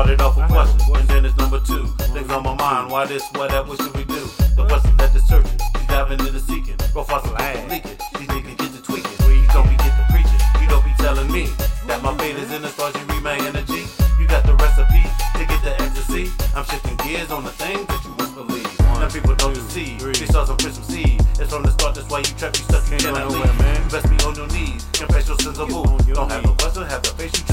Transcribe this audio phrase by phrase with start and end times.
[0.00, 1.84] Started off with questions, and then it's number two.
[2.16, 4.24] Things on my mind, why this, why that, what should we do?
[4.56, 6.76] The question led to searching, she's diving into the seeking.
[6.94, 7.36] Go fossil
[7.68, 9.12] leaking, these niggas get to tweaking.
[9.28, 11.52] You don't be get to preaching, you don't be telling me
[11.84, 13.84] that my fate is in the stars, you read my energy.
[14.16, 15.04] You got the recipe
[15.36, 16.32] to get the ecstasy.
[16.56, 18.72] I'm shifting gears on the things that you must believe.
[18.96, 21.20] Now people don't see, they start some some seed.
[21.36, 23.52] It's from the start, that's why you trap, you stuck, you cannot leave.
[23.52, 25.92] You best be on your knees, confess your sins of move.
[26.08, 27.49] Don't have no question, have the face, you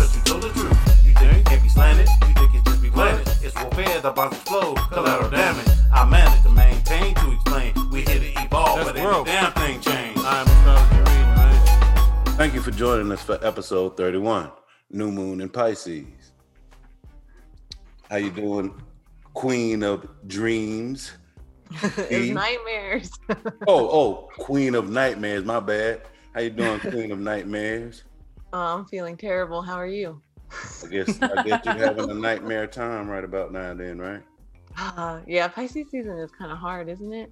[4.08, 5.68] warfare, the bombs explode, collateral damage.
[5.94, 7.90] I manage to maintain, to explain.
[7.92, 10.20] We here to evolve, That's but ain't damn thing changed.
[10.24, 12.36] I'm Astrology Reed.
[12.38, 14.52] Thank you for joining us for episode 31,
[14.92, 16.06] New Moon in Pisces.
[18.10, 18.74] How you doing,
[19.34, 21.14] Queen of Dreams?
[21.84, 23.12] It's nightmares.
[23.68, 25.44] Oh, oh, Queen of Nightmares.
[25.44, 26.04] My bad.
[26.34, 28.04] How you doing, Queen of Nightmares?
[28.54, 29.62] Oh, I'm feeling terrible.
[29.62, 30.22] How are you?
[30.84, 34.24] I guess I guess you're having a nightmare time right about now and then, right?
[34.78, 37.32] Uh, yeah, Pisces season is kind of hard, isn't it?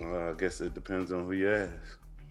[0.00, 1.68] Well, I guess it depends on who you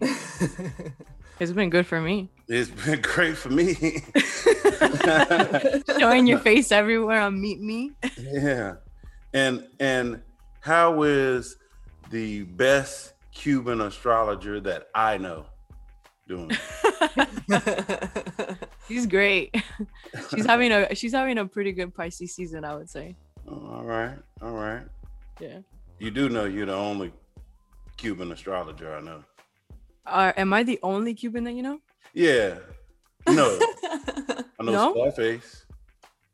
[1.40, 2.28] It's been good for me.
[2.48, 3.74] It's been great for me.
[5.98, 7.92] Showing your face everywhere on Meet Me.
[8.18, 8.74] yeah.
[9.32, 10.20] And and
[10.60, 11.56] how is
[12.10, 15.46] the best Cuban astrologer that I know
[16.28, 16.50] doing?
[18.90, 19.54] She's great.
[20.34, 23.14] She's having a she's having a pretty good Pisces season, I would say.
[23.48, 24.82] Oh, all right, all right.
[25.38, 25.58] Yeah.
[26.00, 27.12] You do know you're the only
[27.96, 29.22] Cuban astrologer I know.
[30.04, 31.78] Uh, am I the only Cuban that you know?
[32.14, 32.58] Yeah.
[33.28, 33.58] No,
[34.58, 34.92] I know No?
[34.94, 35.66] Scarface.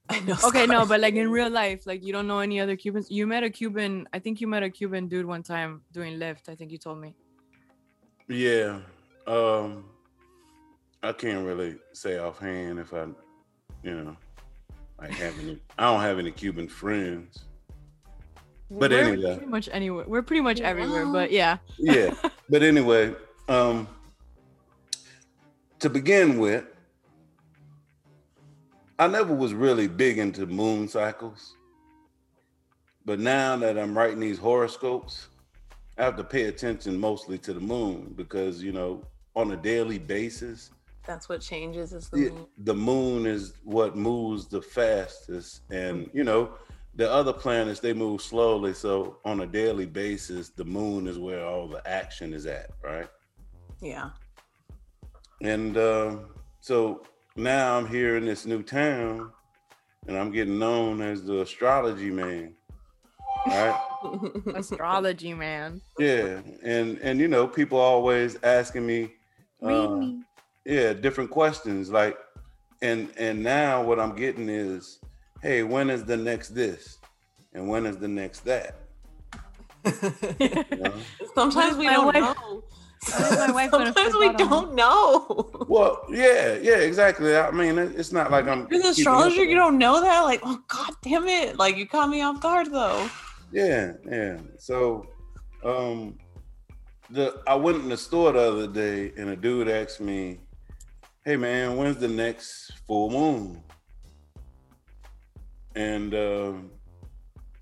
[0.09, 0.37] I know.
[0.45, 3.11] Okay, no, but like in real life, like you don't know any other Cubans.
[3.11, 6.49] You met a Cuban, I think you met a Cuban dude one time doing Lyft.
[6.49, 7.15] I think you told me.
[8.29, 8.81] Yeah.
[9.27, 9.84] Um
[11.07, 13.05] I can't really say offhand if I
[13.83, 14.17] you know
[14.99, 17.45] I have any I don't have any Cuban friends.
[18.69, 19.37] But We're anyway.
[19.37, 20.05] pretty much anywhere.
[20.09, 21.07] We're pretty much everywhere.
[21.07, 22.12] But yeah, Yeah.
[22.49, 23.15] but anyway,
[23.49, 23.87] um
[25.78, 26.65] to begin with,
[28.99, 31.55] I never was really big into moon cycles.
[33.05, 35.28] But now that I'm writing these horoscopes,
[35.99, 39.03] I have to pay attention mostly to the moon because, you know,
[39.37, 40.71] on a daily basis,
[41.06, 42.47] That's what changes is the the, moon.
[42.59, 45.62] the moon is what moves the fastest.
[45.71, 46.55] And, you know,
[46.94, 48.75] the other planets, they move slowly.
[48.75, 53.09] So on a daily basis, the moon is where all the action is at, right?
[53.81, 54.11] Yeah.
[55.43, 56.31] And um,
[56.61, 57.03] so
[57.37, 59.31] now I'm here in this new town
[60.09, 62.55] and I'm getting known as the astrology man.
[63.47, 63.78] Right?
[64.55, 65.81] astrology, man.
[65.99, 66.41] yeah.
[66.65, 69.12] And and you know, people always asking me
[69.61, 70.22] Read uh, me.
[70.66, 71.91] Yeah, different questions.
[71.91, 72.19] Like
[72.82, 74.99] and and now what I'm getting is,
[75.43, 76.99] hey, when is the next this?
[77.54, 78.75] And when is the next that?
[80.41, 80.93] You know?
[81.34, 82.62] Sometimes we don't wife- know.
[83.09, 84.49] What is my wife Sometimes we out on me?
[84.50, 85.66] don't know.
[85.69, 87.37] Well, yeah, yeah, exactly.
[87.37, 90.00] I mean, it- it's not like I'm You're the keeping up astrologer, you don't know
[90.00, 90.21] that?
[90.22, 91.56] Like, oh god damn it.
[91.56, 93.09] Like you caught me off guard though.
[93.53, 94.38] Yeah, yeah.
[94.59, 95.06] So,
[95.65, 96.19] um,
[97.10, 100.41] the I went in the store the other day, and a dude asked me,
[101.26, 103.60] "Hey, man, when's the next full moon?"
[105.75, 106.70] And um,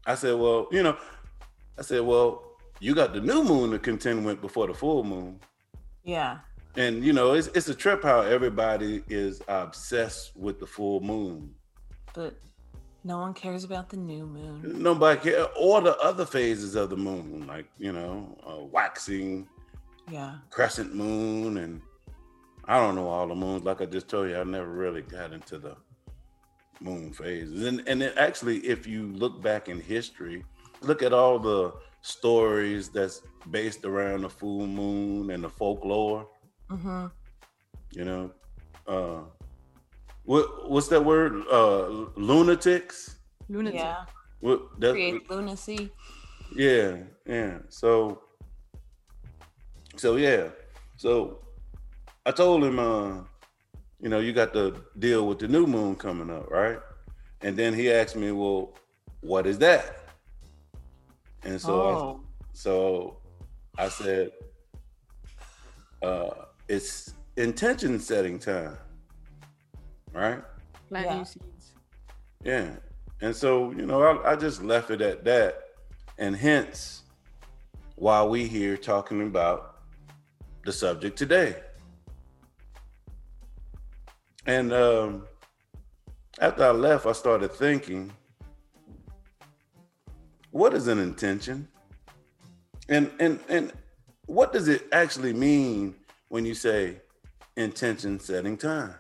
[0.07, 0.99] I said, "Well, you know,"
[1.79, 2.43] I said, "Well,
[2.79, 5.41] you got the new moon to contend with before the full moon."
[6.05, 6.41] Yeah.
[6.77, 11.55] And you know, it's it's a trip how everybody is obsessed with the full moon.
[12.13, 12.39] But
[13.03, 14.83] no one cares about the new moon.
[14.83, 19.49] Nobody care, or the other phases of the moon, like you know, uh, waxing,
[20.11, 20.35] Yeah.
[20.51, 21.81] crescent moon, and
[22.67, 23.65] I don't know all the moons.
[23.65, 25.77] Like I just told you, I never really got into the
[26.81, 27.67] moon phases.
[27.67, 30.45] And and it actually, if you look back in history,
[30.81, 31.73] look at all the
[32.03, 36.27] stories that's based around the full moon and the folklore.
[36.71, 37.07] Mm-hmm.
[37.93, 38.31] You know,
[38.87, 39.21] uh,
[40.25, 41.45] what what's that word?
[41.51, 43.17] Uh, lunatics.
[43.49, 43.81] Lunatic.
[43.81, 44.05] Yeah.
[44.41, 45.91] What that, Create lunacy.
[46.55, 47.59] Yeah, yeah.
[47.69, 48.23] So,
[49.97, 50.49] so yeah.
[50.97, 51.44] So,
[52.27, 53.19] I told him, uh,
[54.01, 56.79] you know, you got to deal with the new moon coming up, right?
[57.43, 58.75] And then he asked me, well,
[59.21, 59.99] what is that?
[61.43, 62.21] And so, I, oh.
[62.55, 63.19] so
[63.77, 64.31] I said,
[66.03, 66.31] uh,
[66.69, 68.79] it's intention setting time,
[70.15, 70.43] right?
[70.89, 71.23] Plant Yeah.
[71.25, 71.73] seeds.
[72.43, 72.71] Yeah.
[73.21, 75.61] And so, you know, I, I just left it at that.
[76.19, 77.03] And hence
[77.97, 79.77] why we here talking about
[80.65, 81.57] the subject today.
[84.47, 85.27] And um
[86.41, 88.13] after I left, I started thinking,
[90.51, 91.69] what is an intention?
[92.89, 93.73] And and and
[94.27, 95.95] what does it actually mean
[96.29, 97.01] when you say
[97.57, 98.95] intention setting time?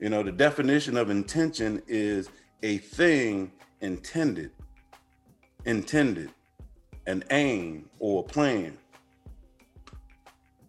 [0.00, 2.28] You know, the definition of intention is
[2.62, 4.50] a thing intended,
[5.64, 6.30] intended,
[7.06, 8.76] an aim or a plan.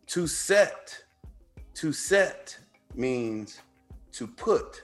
[0.08, 1.04] To set,
[1.74, 2.58] to set
[2.96, 3.62] means
[4.14, 4.84] to put,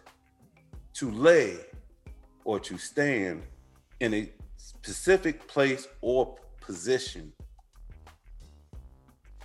[0.94, 1.58] to lay,
[2.46, 3.44] or to stand
[4.00, 7.32] in a specific place or position.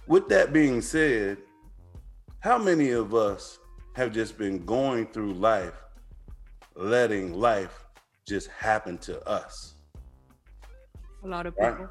[0.06, 1.38] With that being said,
[2.40, 3.58] how many of us
[3.94, 5.75] have just been going through life,
[6.75, 7.84] letting life
[8.26, 9.75] just happen to us?
[11.25, 11.72] A lot of Right.
[11.76, 11.90] people.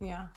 [0.00, 0.28] Yeah.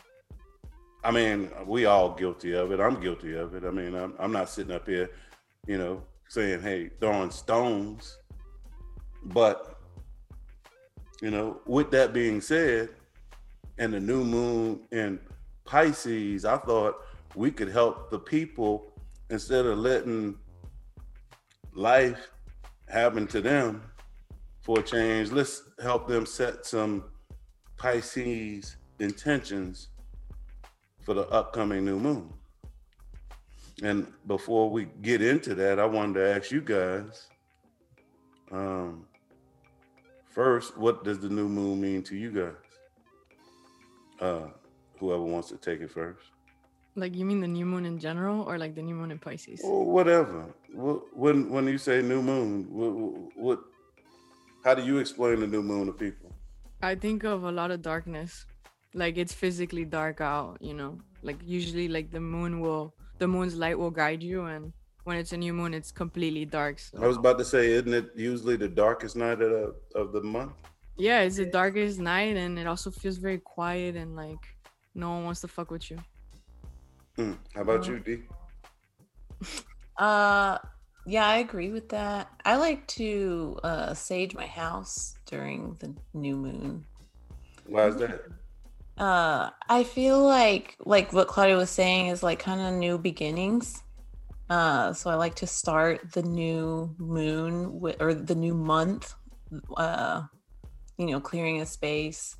[1.03, 2.79] I mean, we all guilty of it.
[2.79, 3.63] I'm guilty of it.
[3.63, 5.09] I mean, I'm, I'm not sitting up here,
[5.65, 8.17] you know, saying, hey, throwing stones.
[9.23, 9.79] But,
[11.21, 12.89] you know, with that being said,
[13.77, 15.19] and the new moon in
[15.65, 16.95] Pisces, I thought
[17.35, 18.91] we could help the people
[19.29, 20.35] instead of letting
[21.73, 22.29] life
[22.89, 23.83] happen to them
[24.61, 25.31] for a change.
[25.31, 27.03] Let's help them set some
[27.77, 29.89] Pisces intentions
[31.07, 32.33] for the upcoming new moon.
[33.81, 37.27] And before we get into that, I wanted to ask you guys
[38.51, 39.05] um,
[40.27, 42.59] first, what does the new moon mean to you guys?
[44.19, 44.47] Uh,
[44.99, 46.25] whoever wants to take it first,
[46.95, 49.61] Like you mean the new moon in general, or like the new moon in Pisces?
[49.63, 50.45] or whatever.
[50.73, 52.91] When when you say new moon, what,
[53.45, 53.59] what
[54.65, 56.35] how do you explain the new moon to people?
[56.81, 58.45] I think of a lot of darkness.
[58.97, 60.97] Like it's physically dark out, you know.
[61.21, 64.73] Like usually like the moon will the moon's light will guide you and
[65.03, 66.79] when it's a new moon it's completely dark.
[66.79, 70.11] So I was about to say, isn't it usually the darkest night of the, of
[70.13, 70.53] the month?
[70.97, 74.43] yeah, it's the darkest night and it also feels very quiet and like
[74.95, 75.97] no one wants to fuck with you.
[77.15, 77.33] Hmm.
[77.53, 78.23] How about you, D?
[79.97, 80.57] Uh
[81.05, 82.29] yeah, I agree with that.
[82.45, 86.85] I like to uh sage my house during the new moon.
[87.65, 88.21] Why is that?
[88.97, 93.83] Uh I feel like like what Claudia was saying is like kind of new beginnings.
[94.49, 99.13] Uh so I like to start the new moon with or the new month
[99.75, 100.23] uh
[100.97, 102.35] you know, clearing a space.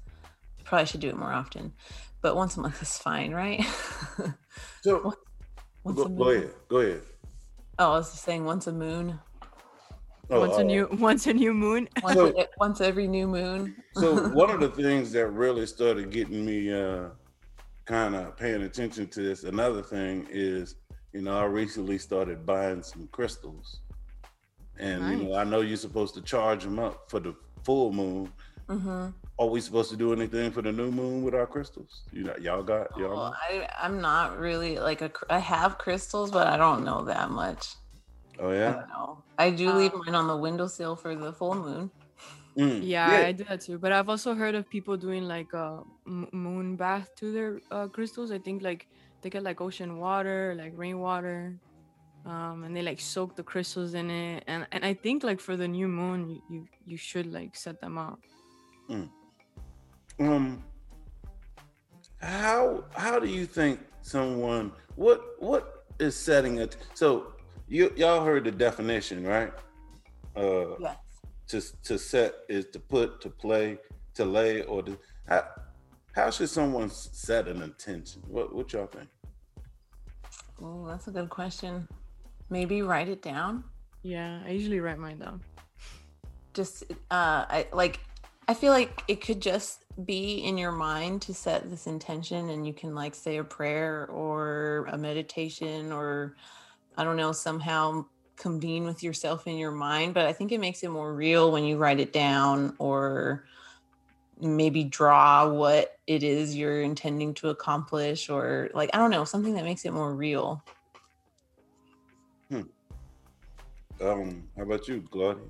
[0.64, 1.74] Probably should do it more often.
[2.22, 3.64] But once a month is fine, right?
[4.82, 5.14] So
[5.84, 7.02] once go, a go ahead, go ahead.
[7.80, 9.20] Oh, I was just saying once a moon.
[10.30, 11.88] Oh, once oh, a new once a new moon.
[12.04, 13.76] Once, So- once every new moon.
[13.94, 17.10] so one of the things that really started getting me uh,
[17.86, 20.76] kind of paying attention to this another thing is
[21.14, 23.80] you know i recently started buying some crystals
[24.78, 27.34] and you know i know you're supposed to charge them up for the
[27.64, 28.30] full moon
[28.68, 29.08] hmm
[29.40, 32.36] are we supposed to do anything for the new moon with our crystals you know
[32.42, 33.34] y'all got y'all Well, know?
[33.62, 35.10] I, I'm not really like a.
[35.10, 37.76] cr- I have crystals, but I don't know that much.
[38.40, 39.26] Oh I yeah don't know.
[39.38, 41.92] I do leave mine on the windowsill for the full moon.
[42.58, 43.80] Mm, Yeah, I do that too.
[43.80, 47.90] But I've also heard of people doing like a m- moon bath to their uh,
[47.90, 48.32] crystals.
[48.32, 48.88] I think like
[49.22, 51.62] they get like ocean water, like rainwater,
[52.26, 54.44] um, and they like soak the crystals in it.
[54.48, 57.82] And and I think like for the new moon, you you, you should like set
[57.82, 58.20] them up.
[60.20, 60.64] um
[62.22, 67.34] how how do you think someone what what is setting it so
[67.68, 69.54] you y'all heard the definition right
[70.36, 70.98] uh Yes.
[71.48, 73.78] to to set is to put to play
[74.16, 74.98] to lay or to
[75.28, 75.44] how,
[76.14, 79.10] how should someone set an intention what what y'all think
[80.62, 81.88] Oh, that's a good question.
[82.50, 83.64] Maybe write it down.
[84.02, 85.42] Yeah, I usually write mine down.
[86.54, 88.00] Just uh, I like.
[88.48, 92.66] I feel like it could just be in your mind to set this intention, and
[92.66, 96.36] you can like say a prayer or a meditation, or
[96.98, 100.14] I don't know, somehow convene with yourself in your mind.
[100.14, 103.46] But I think it makes it more real when you write it down or
[104.40, 109.56] maybe draw what it is you're intending to accomplish or like i don't know something
[109.56, 110.64] that makes it more real
[114.00, 115.42] um how about you claudia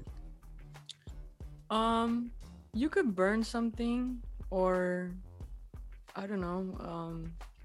[1.70, 2.32] Um,
[2.74, 5.12] you could burn something, or
[6.16, 6.77] I don't know.
[6.80, 7.57] Um, so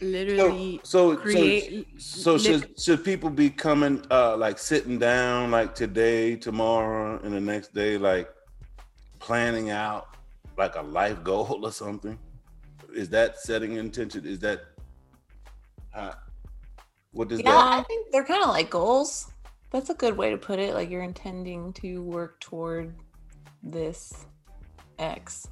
[0.00, 1.86] literally so create.
[1.98, 7.20] so, so lit- should should people be coming uh like sitting down like today tomorrow
[7.22, 8.28] and the next day like
[9.18, 10.16] planning out
[10.56, 12.18] like a life goal or something
[12.94, 14.60] is that setting intention is that
[15.94, 16.12] uh,
[17.12, 19.30] what does yeah that i think they're kind of like goals
[19.70, 20.74] That's a good way to put it.
[20.74, 22.94] Like you're intending to work toward
[23.62, 24.26] this
[24.98, 25.48] X.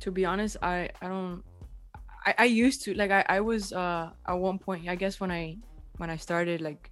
[0.00, 1.42] to be honest i i don't
[2.26, 5.30] i, I used to like I, I was uh at one point i guess when
[5.30, 5.56] i
[5.96, 6.90] when i started like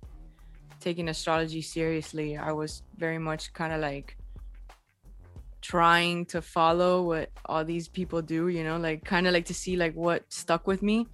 [0.80, 4.16] taking astrology seriously i was very much kind of like
[5.66, 9.54] trying to follow what all these people do you know like kind of like to
[9.54, 11.08] see like what stuck with me.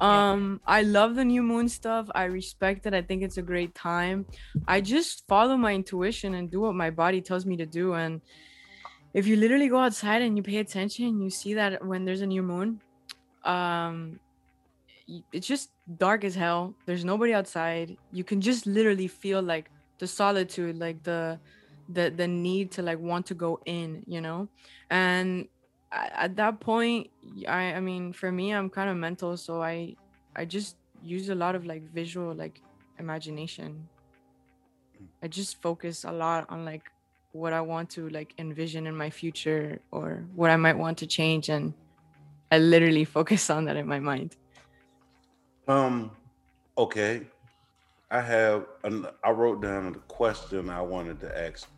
[0.00, 0.30] Yeah.
[0.30, 2.08] um i love the new moon stuff.
[2.14, 2.94] I respect it.
[2.94, 4.24] I think it's a great time.
[4.66, 8.22] I just follow my intuition and do what my body tells me to do and
[9.12, 12.26] if you literally go outside and you pay attention you see that when there's a
[12.26, 12.80] new moon
[13.44, 14.20] um
[15.32, 16.76] it's just dark as hell.
[16.86, 17.98] There's nobody outside.
[18.10, 21.40] You can just literally feel like the solitude like the
[21.88, 24.48] the the need to like want to go in you know?
[24.90, 25.48] And
[25.92, 27.10] at that point
[27.46, 29.94] i i mean for me i'm kind of mental so i
[30.34, 32.62] i just use a lot of like visual like
[32.98, 33.90] imagination.
[35.22, 36.90] I just focus a lot on like
[37.32, 41.06] what i want to like envision in my future or what i might want to
[41.06, 41.74] change and
[42.54, 44.30] i literally focus on that in my mind
[45.68, 46.10] Um,
[46.76, 47.22] okay.
[48.10, 51.68] I have an I wrote down the question I wanted to ask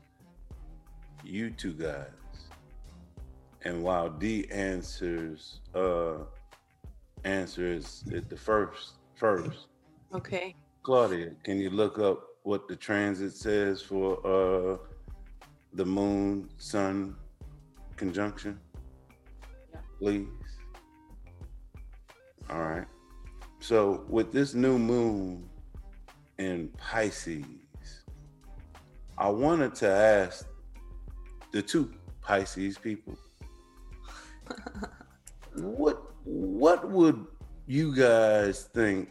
[1.23, 2.09] you two guys.
[3.67, 6.17] And while D answers uh
[7.25, 9.69] answers it the first first.
[10.19, 10.55] Okay.
[10.83, 14.77] Claudia, can you look up what the transit says for uh
[15.81, 17.17] the moon sun
[17.97, 18.59] conjunction?
[19.73, 19.81] Yeah.
[20.01, 20.44] Please.
[22.51, 22.87] All right.
[23.61, 25.49] So with this new moon
[26.39, 27.45] in Pisces,
[29.17, 30.47] I wanted to ask
[31.53, 33.17] the two Pisces people,
[35.55, 37.27] what what would
[37.67, 39.11] you guys think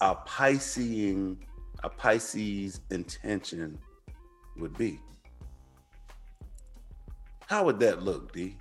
[0.00, 1.36] a Piscean
[1.84, 3.78] a Pisces intention
[4.56, 5.00] would be?
[7.46, 8.56] How would that look, D?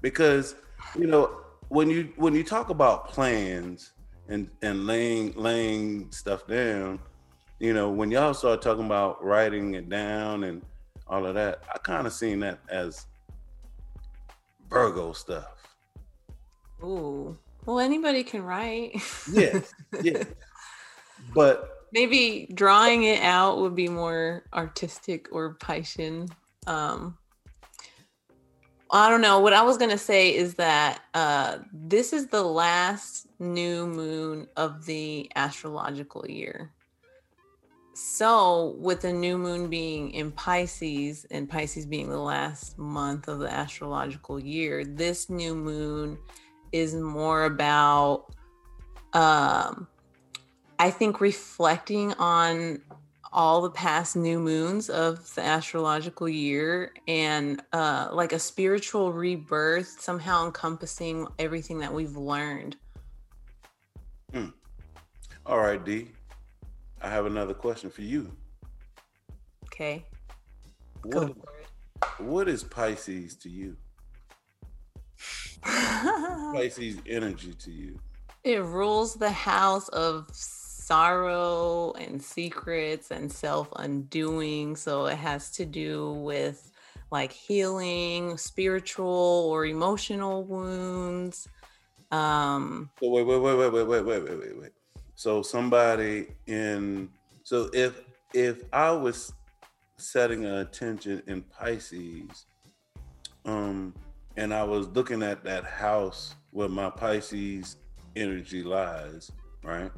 [0.00, 0.56] Because
[0.98, 1.41] you know
[1.72, 3.92] when you when you talk about plans
[4.28, 6.98] and and laying laying stuff down,
[7.60, 10.60] you know when y'all start talking about writing it down and
[11.06, 13.06] all of that, I kind of seen that as
[14.68, 15.66] Virgo stuff.
[16.84, 17.38] Ooh.
[17.64, 19.00] Well, anybody can write.
[19.32, 19.60] yeah.
[20.02, 20.24] Yeah.
[21.34, 26.28] But Maybe drawing it out would be more artistic or Piscean.
[26.66, 27.16] Um,
[28.94, 29.40] I don't know.
[29.40, 34.84] What I was gonna say is that uh, this is the last new moon of
[34.84, 36.70] the astrological year.
[37.94, 43.38] So, with the new moon being in Pisces and Pisces being the last month of
[43.38, 46.18] the astrological year, this new moon
[46.72, 48.26] is more about
[49.14, 49.86] um
[50.78, 52.82] I think reflecting on
[53.32, 60.00] all the past new moons of the astrological year and uh, like a spiritual rebirth,
[60.00, 62.76] somehow encompassing everything that we've learned.
[65.46, 66.08] all right, D.
[67.00, 68.30] I have another question for you.
[69.66, 70.04] Okay.
[71.10, 72.26] Go What, for it.
[72.26, 73.76] what is Pisces to you?
[75.62, 77.98] Pisces energy to you?
[78.44, 80.28] it rules the house of
[80.92, 84.76] sorrow and secrets and self undoing.
[84.76, 86.70] So it has to do with
[87.10, 91.48] like healing, spiritual or emotional wounds.
[92.10, 94.72] Um, wait, wait, wait, wait, wait, wait, wait, wait, wait, wait.
[95.14, 97.08] So somebody in
[97.42, 98.02] so if
[98.34, 99.32] if I was
[99.96, 102.44] setting an attention in Pisces,
[103.46, 103.94] um,
[104.36, 107.78] and I was looking at that house where my Pisces
[108.14, 109.32] energy lies,
[109.64, 109.90] right?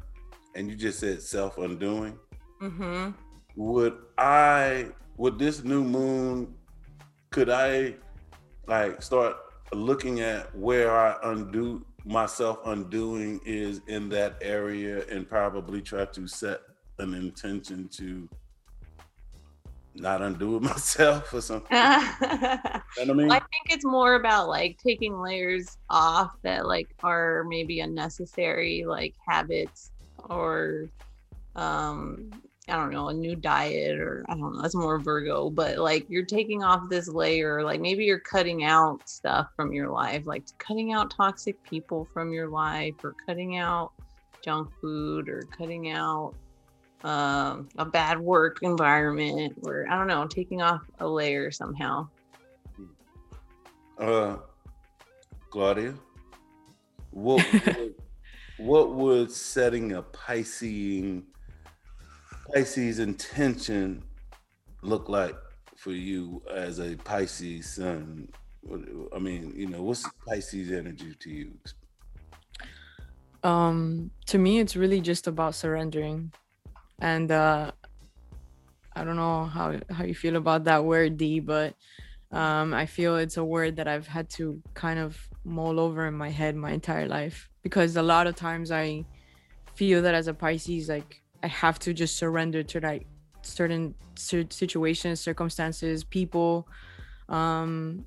[0.55, 2.17] And you just said self undoing.
[2.59, 3.09] hmm
[3.55, 6.55] Would I would this new moon
[7.29, 7.95] could I
[8.67, 9.35] like start
[9.73, 16.27] looking at where I undo myself undoing is in that area and probably try to
[16.27, 16.61] set
[16.99, 18.29] an intention to
[19.95, 21.67] not undo it myself or something.
[22.97, 23.31] You know what I mean?
[23.31, 29.15] I think it's more about like taking layers off that like are maybe unnecessary, like
[29.27, 29.91] habits
[30.29, 30.89] or
[31.55, 32.31] um
[32.67, 36.09] I don't know, a new diet or I don't know, that's more Virgo, but like
[36.09, 40.45] you're taking off this layer, like maybe you're cutting out stuff from your life, like
[40.57, 43.91] cutting out toxic people from your life or cutting out
[44.41, 46.33] junk food or cutting out
[47.03, 52.07] um, a bad work environment or I don't know, taking off a layer somehow.
[53.99, 54.37] Uh,
[55.51, 55.93] Claudia,
[57.11, 57.45] what
[58.57, 61.23] what would setting a Piscean
[62.53, 64.03] Pisces intention
[64.81, 65.35] look like
[65.77, 68.29] for you as a Pisces sun?
[69.13, 71.59] I mean, you know, what's Pisces energy to you?
[73.43, 76.31] um to me it's really just about surrendering
[76.99, 77.71] and uh
[78.95, 81.75] i don't know how how you feel about that word d but
[82.31, 86.13] um i feel it's a word that i've had to kind of mull over in
[86.13, 89.03] my head my entire life because a lot of times i
[89.75, 93.05] feel that as a pisces like i have to just surrender to like
[93.41, 96.67] certain situations circumstances people
[97.29, 98.05] um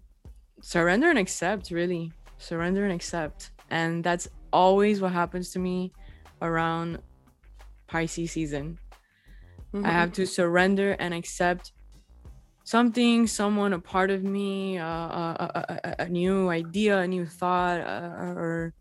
[0.60, 2.12] surrender and accept really.
[2.38, 3.50] Surrender and accept.
[3.70, 5.92] And that's always what happens to me
[6.40, 6.98] around
[7.86, 8.78] Pisces season.
[9.74, 11.72] I have to surrender and accept
[12.68, 17.80] something, someone, a part of me, uh, a, a, a, new idea, a new thought,
[17.80, 18.74] uh, or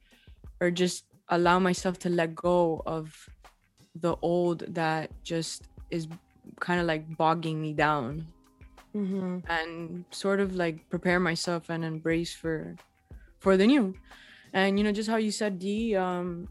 [0.59, 3.15] or just allow myself to let go of
[3.95, 6.07] the old that just is
[6.59, 8.27] kind of like bogging me down
[8.95, 9.43] Mhm.
[9.47, 12.75] and sort of like prepare myself and embrace for
[13.39, 13.93] for the new
[14.53, 16.47] and you know just how you said d um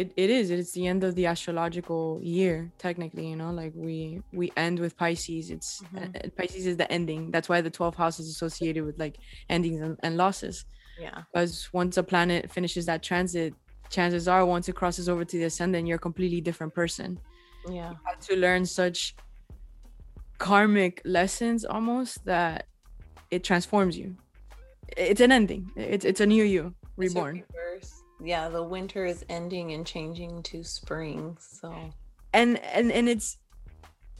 [0.00, 4.20] it, it is it's the end of the astrological year technically you know like we
[4.40, 6.14] we end with pisces it's Mhm.
[6.16, 9.16] uh, pisces is the ending that's why the 12th house is associated with like
[9.48, 10.56] endings and, and losses
[11.06, 11.18] Yeah.
[11.26, 13.54] because once a planet finishes that transit
[13.96, 17.08] chances are once it crosses over to the ascendant you're a completely different person
[17.78, 17.92] Yeah.
[18.06, 18.98] had to learn such
[20.38, 22.66] karmic lessons almost that
[23.30, 24.08] it transforms you.
[24.96, 25.62] It's an ending.
[25.76, 27.34] It's it's a new you It's reborn.
[27.42, 27.90] rebirth.
[28.22, 31.36] Yeah, the winter is ending and changing to spring.
[31.40, 31.74] So
[32.32, 33.38] And and and it's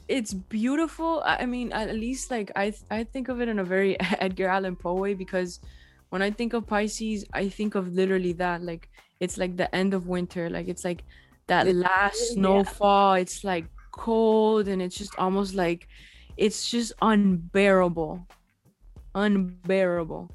[0.08, 1.22] it's beautiful.
[1.24, 4.48] I mean, at least like I th- I think of it in a very Edgar
[4.48, 5.60] Allan Poe way because
[6.10, 8.62] when I think of Pisces, I think of literally that.
[8.62, 8.88] Like
[9.20, 10.50] it's like the end of winter.
[10.50, 11.02] Like it's like
[11.46, 12.34] that last yeah.
[12.34, 13.14] snowfall.
[13.14, 15.88] It's like cold and it's just almost like
[16.36, 18.26] it's just unbearable.
[19.14, 20.30] Unbearable.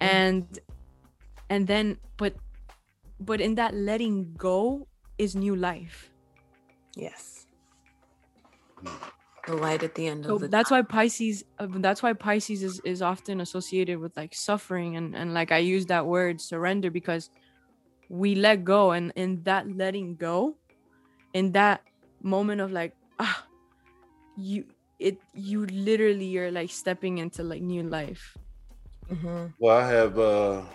[0.00, 0.06] Mm.
[0.06, 0.58] And
[1.50, 2.34] and then but
[3.26, 6.12] but in that letting go is new life.
[6.96, 7.46] yes.
[9.46, 12.62] The light at the end so of the that's why pisces uh, that's why pisces
[12.62, 16.90] is, is often associated with like suffering and and like i use that word surrender
[16.90, 17.28] because
[18.08, 20.58] we let go and in that letting go
[21.34, 21.82] in that
[22.22, 23.46] moment of like ah
[24.36, 24.66] you
[24.98, 28.38] it you literally are like stepping into like new life
[29.08, 29.54] Mhm.
[29.58, 30.66] Well, I have uh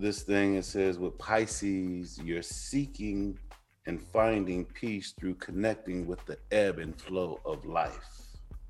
[0.00, 3.38] this thing it says with Pisces, you're seeking
[3.86, 8.08] and finding peace through connecting with the ebb and flow of life.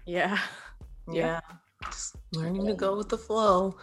[0.07, 0.39] yeah
[1.13, 1.41] Yeah.
[1.85, 3.77] Just learning to go with the flow.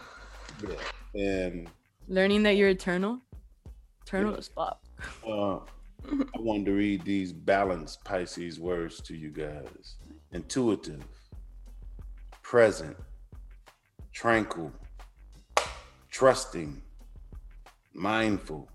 [0.68, 1.20] Yeah.
[1.20, 1.68] And
[2.08, 3.20] learning that you're eternal
[4.04, 4.38] eternal Yeah.
[4.38, 4.78] as fuck
[5.26, 5.58] uh
[6.36, 9.94] I wanted to read these balanced Pisces words to you guys.
[10.32, 11.04] Intuitive,
[12.42, 12.96] present,
[14.12, 14.72] tranquil,
[16.10, 16.82] trusting,
[17.94, 18.68] mindful,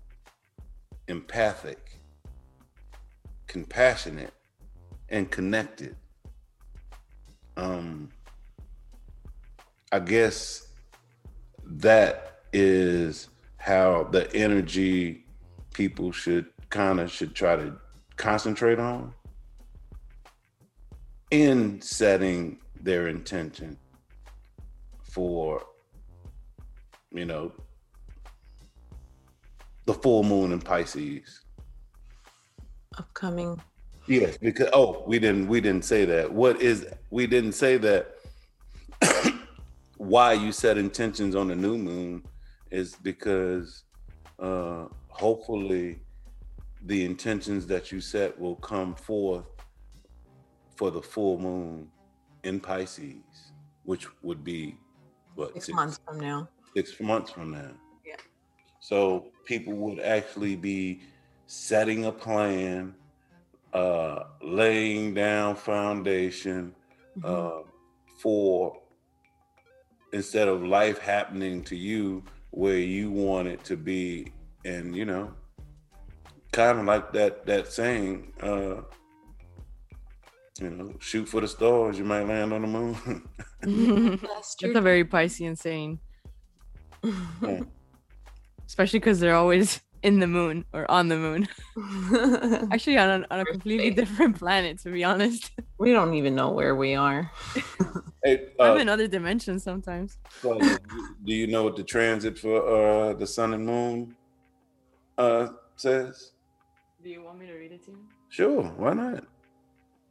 [1.08, 2.00] empathic,
[3.46, 4.32] compassionate,
[5.08, 5.96] and connected.
[7.56, 8.10] Um,
[9.90, 10.68] I guess
[11.64, 15.24] that is how the energy
[15.74, 17.74] people should kind of should try to
[18.16, 19.12] concentrate on
[21.30, 23.76] in setting their intention
[25.02, 25.62] for
[27.12, 27.52] you know
[29.88, 31.40] the full moon in Pisces.
[32.98, 33.58] Upcoming.
[34.06, 36.30] Yes, because oh, we didn't we didn't say that.
[36.30, 38.14] What is we didn't say that
[39.96, 42.22] why you set intentions on the new moon
[42.70, 43.84] is because
[44.38, 46.00] uh hopefully
[46.84, 49.46] the intentions that you set will come forth
[50.76, 51.88] for the full moon
[52.44, 53.52] in Pisces,
[53.84, 54.76] which would be
[55.34, 56.46] what Six months from now.
[56.76, 57.70] six months from now.
[58.90, 58.96] Yeah.
[58.96, 61.02] So people would actually be
[61.46, 62.94] setting a plan,
[63.72, 66.74] uh, laying down foundation
[67.16, 67.24] Mhm.
[67.24, 67.62] uh,
[68.22, 68.82] for
[70.12, 74.32] instead of life happening to you where you want it to be,
[74.64, 75.34] and you know,
[76.52, 78.82] kind of like that that saying, uh,
[80.60, 83.28] you know, shoot for the stars, you might land on the moon.
[83.62, 84.72] That's true.
[84.72, 86.00] that's a very piscean saying
[87.42, 87.60] Yeah.
[88.68, 91.48] Especially because they're always in the moon or on the moon
[92.72, 96.50] actually on a, on a completely different planet to be honest we don't even know
[96.52, 97.30] where we are.
[98.24, 100.54] hey, i'm uh, in other dimensions sometimes So,
[101.24, 104.14] do you know what the transit for uh the sun and moon
[105.16, 106.32] uh says?
[107.02, 109.24] do you want me to read it to you Sure, why not?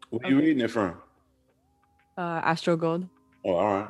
[0.09, 0.97] Where you reading it from?
[2.17, 3.07] Uh, Astro Gold.
[3.45, 3.89] Oh, all right.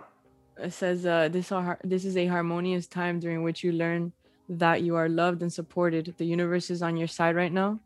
[0.60, 4.12] It says uh, this are this is a harmonious time during which you learn
[4.49, 6.13] that you are loved and supported.
[6.17, 7.79] The universe is on your side right now.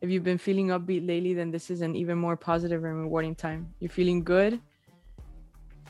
[0.00, 3.34] If you've been feeling upbeat lately, then this is an even more positive and rewarding
[3.34, 3.74] time.
[3.80, 4.60] You're feeling good,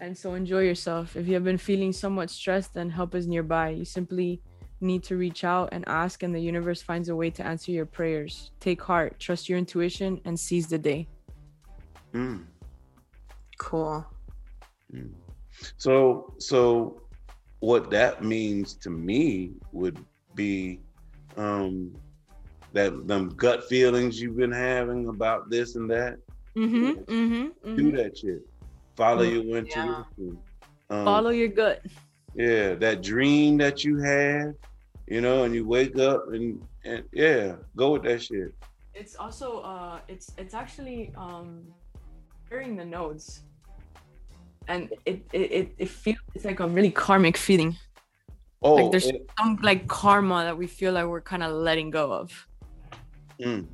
[0.01, 1.17] and so enjoy yourself.
[1.17, 3.71] If you have been feeling somewhat stressed, then help is nearby.
[3.71, 4.41] You simply
[4.81, 7.87] need to reach out and ask, and the universe finds a way to answer your
[7.87, 8.51] prayers.
[8.61, 11.09] Take heart, trust your intuition, and seize the day.
[12.15, 12.45] Mm.
[13.59, 14.07] Cool.
[14.95, 15.11] Mm.
[15.77, 17.03] So, so
[17.61, 19.99] what that means to me would
[20.35, 20.81] be
[21.37, 21.93] um,
[22.73, 26.19] that them gut feelings you've been having about this and that.
[26.57, 27.01] Mm-hmm.
[27.13, 27.77] Mm-hmm.
[27.77, 28.43] Do that shit.
[28.97, 30.39] Follow Mm, your intuition.
[30.91, 31.85] Um, Follow your gut.
[32.35, 34.55] Yeah, that dream that you had,
[35.07, 38.55] you know, and you wake up and and yeah, go with that shit.
[38.95, 41.63] it's also uh it's it's actually um
[42.49, 43.43] hearing the nodes
[44.69, 47.77] and it it it, feels it's like a really karmic feeling
[48.63, 51.91] Oh, like there's it- some like karma that we feel like we're kind of letting
[51.91, 52.47] go of
[53.41, 53.67] mm.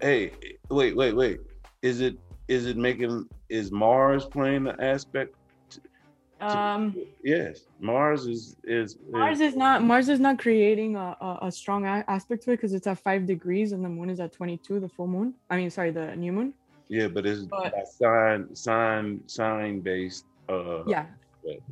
[0.00, 0.32] hey,
[0.70, 1.40] wait, wait, wait.
[1.82, 2.16] Is it
[2.48, 5.34] is it making is Mars playing the aspect?
[6.40, 11.52] um Yes, Mars is is, mars is not mars is not creating a, a, a
[11.52, 14.80] strong aspect to it because it's at five degrees and the moon is at 22
[14.80, 16.52] the full moon i mean sorry the new moon
[16.88, 20.24] yeah, but it's but- by sign sign sign based.
[20.48, 21.06] Uh, yeah
[21.44, 21.62] Right.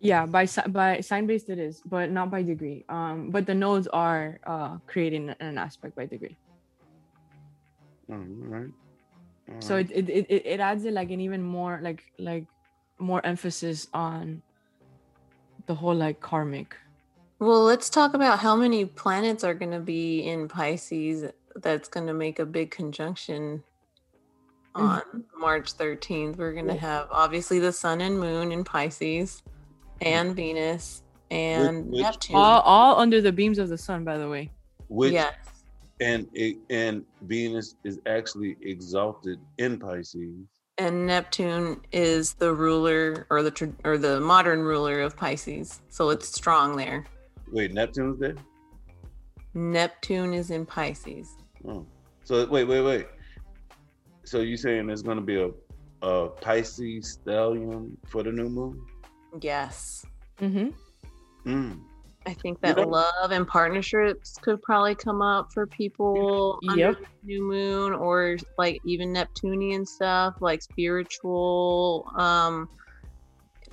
[0.00, 3.54] yeah by si- by sign based it is but not by degree um but the
[3.54, 6.36] nodes are uh creating an aspect by degree
[8.10, 8.70] oh, all right.
[9.48, 9.90] All so right.
[9.90, 12.46] it, it it it adds it like an even more like like
[12.98, 14.42] more emphasis on
[15.66, 16.74] the whole like karmic
[17.38, 21.30] Well, let's talk about how many planets are going to be in Pisces
[21.62, 23.62] that's going to make a big conjunction
[24.76, 25.16] Mm-hmm.
[25.16, 26.36] on March 13th.
[26.36, 29.42] We're going to have obviously the sun and moon in Pisces
[30.00, 32.36] and Venus and which- Neptune.
[32.36, 34.50] all all under the beams of the sun by the way
[34.88, 35.34] which yes.
[36.00, 36.28] and
[36.70, 40.46] and Venus is actually exalted in Pisces.
[40.78, 45.80] And Neptune is the ruler or the or the modern ruler of Pisces.
[45.88, 47.06] So it's strong there.
[47.50, 48.36] Wait, Neptune's there?
[49.54, 51.30] Neptune is in Pisces.
[51.66, 51.86] Oh.
[52.24, 53.06] So wait, wait, wait.
[54.26, 55.50] So you saying there's gonna be a
[56.02, 58.84] a Pisces stellium for the new moon?
[59.40, 60.04] Yes.
[60.38, 60.68] mm-hmm.
[61.50, 61.80] Mm.
[62.26, 66.78] I think You that know- love and partnerships could probably come up for people under
[66.80, 66.98] Yep.
[67.00, 72.68] the new moon or like even Neptunian stuff like spiritual um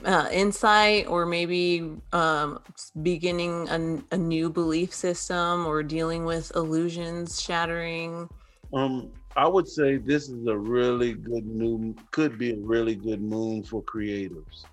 [0.06, 3.68] uh, insight or maybe um s- beginning
[4.12, 8.28] a, new belief system or dealing with illusions shattering
[8.74, 13.22] Um, I would say this is a really good new could be a really good
[13.22, 14.66] moon for creatives.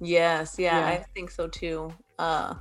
[0.00, 0.86] yes yeah, Yeah.
[0.94, 2.54] i think so too uh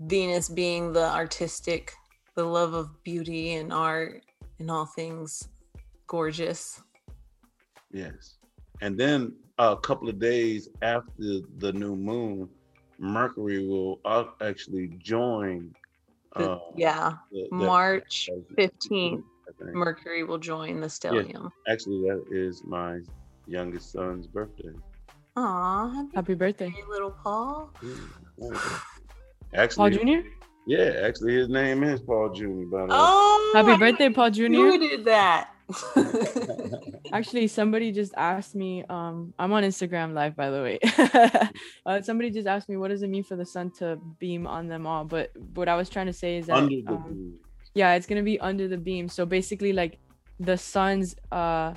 [0.00, 1.92] venus being the artistic
[2.36, 4.22] the love of beauty and art
[4.60, 5.48] and all things
[6.06, 6.80] gorgeous
[7.92, 8.38] Yes.
[8.80, 12.48] And then a couple of days after the new moon,
[12.98, 15.72] Mercury will uh, actually join.
[16.36, 19.24] The- uh, yeah the- the- march I 15th think.
[19.60, 21.50] Mercury will join the stellium.
[21.68, 23.00] Actually, that is my
[23.46, 24.70] youngest son's birthday.
[25.36, 26.68] Aw, happy happy birthday.
[26.68, 27.72] birthday, little paul.
[29.54, 30.24] Actually, paul junior?
[30.66, 32.44] yeah, actually, his name is Paul Jr.
[32.44, 32.88] By the way.
[32.90, 34.58] oh happy I birthday paul junior.
[34.58, 35.50] who did that.
[37.12, 40.78] Actually somebody just asked me um i'm on instagram live by the way.
[41.86, 44.68] Uh, somebody just asked me what does it mean for the sun to beam on
[44.68, 45.04] them all?
[45.04, 46.68] But what i was trying to say is that
[47.74, 47.92] Under the moon.
[47.92, 49.08] yeah it's gonna be under the beam.
[49.08, 49.98] So basically like
[50.40, 51.74] the sun's uh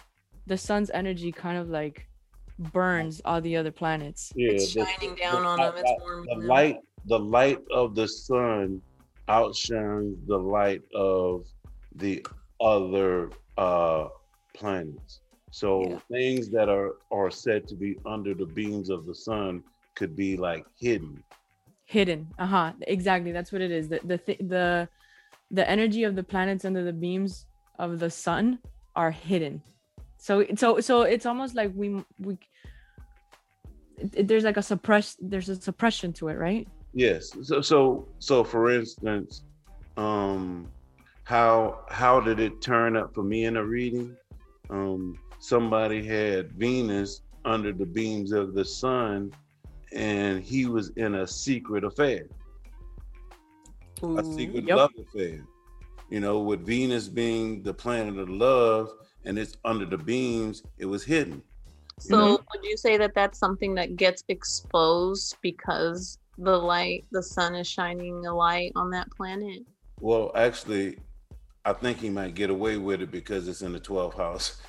[0.48, 2.08] the sun's energy kind of like
[2.74, 4.32] burns all the other planets.
[4.36, 5.74] Yeah, it's the- shining down the- on them.
[5.78, 6.48] It's the- warming the them.
[6.48, 8.82] light the light of the sun
[9.30, 11.46] outshines the light of
[11.96, 12.26] the
[12.60, 14.08] other uh
[14.54, 15.22] planets.
[15.52, 16.00] So Yeah.
[16.12, 19.64] things that are are said to be under the beams of the sun
[19.96, 21.24] could be like hidden.
[21.86, 22.28] Hidden.
[22.38, 22.74] Uh-huh.
[22.82, 23.32] Exactly.
[23.32, 23.88] That's what it is.
[23.90, 24.90] The the th- the
[25.52, 27.46] the energy of the planets under the beams
[27.80, 28.60] of the sun
[28.96, 29.62] are hidden.
[30.18, 32.38] So so so it's almost like we we
[33.98, 36.68] it- there's like a suppress there's a suppression to it right?
[36.94, 37.32] Yes.
[37.44, 39.44] So so so for instance
[39.98, 40.68] um
[41.24, 44.16] how how did it turn up for me in a reading?
[44.70, 49.32] Um somebody had venus under the beams of the sun
[49.94, 52.28] and he was in a secret affair
[54.04, 54.78] a secret Yep.
[54.78, 55.46] love affair.
[56.10, 58.92] You know, with Venus being the planet of love
[59.26, 60.64] and it's under the beams.
[60.78, 61.42] It was hidden.
[62.00, 62.32] So know?
[62.32, 67.68] would you say that that's something that gets exposed because the light, the sun is
[67.68, 69.64] shining a light on that planet?
[70.00, 70.98] Well, actually,
[71.66, 74.62] I think he might get away with it because it's in the 12th house.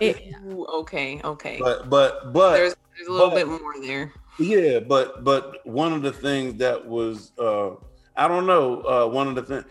[0.00, 0.34] It-
[0.74, 1.58] okay, okay.
[1.60, 4.12] but but but there's there's a little but- bit more there.
[4.40, 7.70] Yeah, but but one of the things that was uh
[8.18, 9.64] I don't know, uh one of the things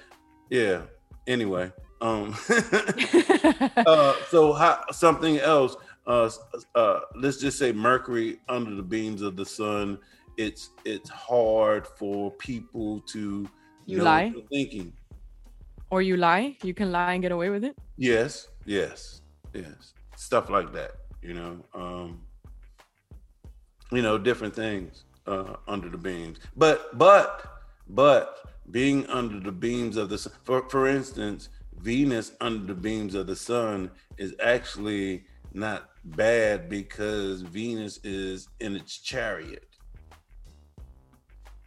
[0.50, 0.82] yeah,
[1.28, 1.72] anyway.
[2.02, 2.36] Um
[3.86, 6.30] uh so how something else uh
[6.76, 10.00] uh let's just say Mercury under the beams of the sun,
[10.38, 13.48] it's it's hard for people to
[13.86, 14.34] You lie?
[14.52, 14.94] thinking.
[15.90, 16.56] or you lie.
[16.64, 17.76] You can lie and get away with it.
[17.98, 19.22] Yes, yes,
[19.54, 19.94] yes.
[20.16, 21.54] Stuff like that, you know.
[21.74, 22.22] Um
[23.92, 26.38] you know, different things uh under the beams.
[26.56, 27.57] But but
[27.90, 28.40] but
[28.72, 33.28] being under the beams of the sun for for instance, Venus under the beams of
[33.28, 39.64] the sun is actually not bad because Venus is in its chariot.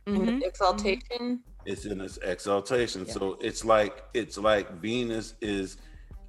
[0.07, 0.43] In Mhm.
[0.43, 1.45] exaltation.
[1.67, 3.13] it's in its exaltation Yeah.
[3.13, 5.77] so it's like it's like venus is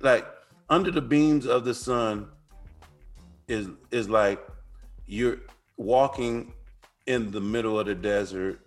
[0.02, 0.28] like
[0.70, 2.30] under the beams of the sun
[3.48, 4.46] is is like
[5.06, 5.38] you're
[5.78, 6.54] walking
[7.08, 8.60] in the middle of the desert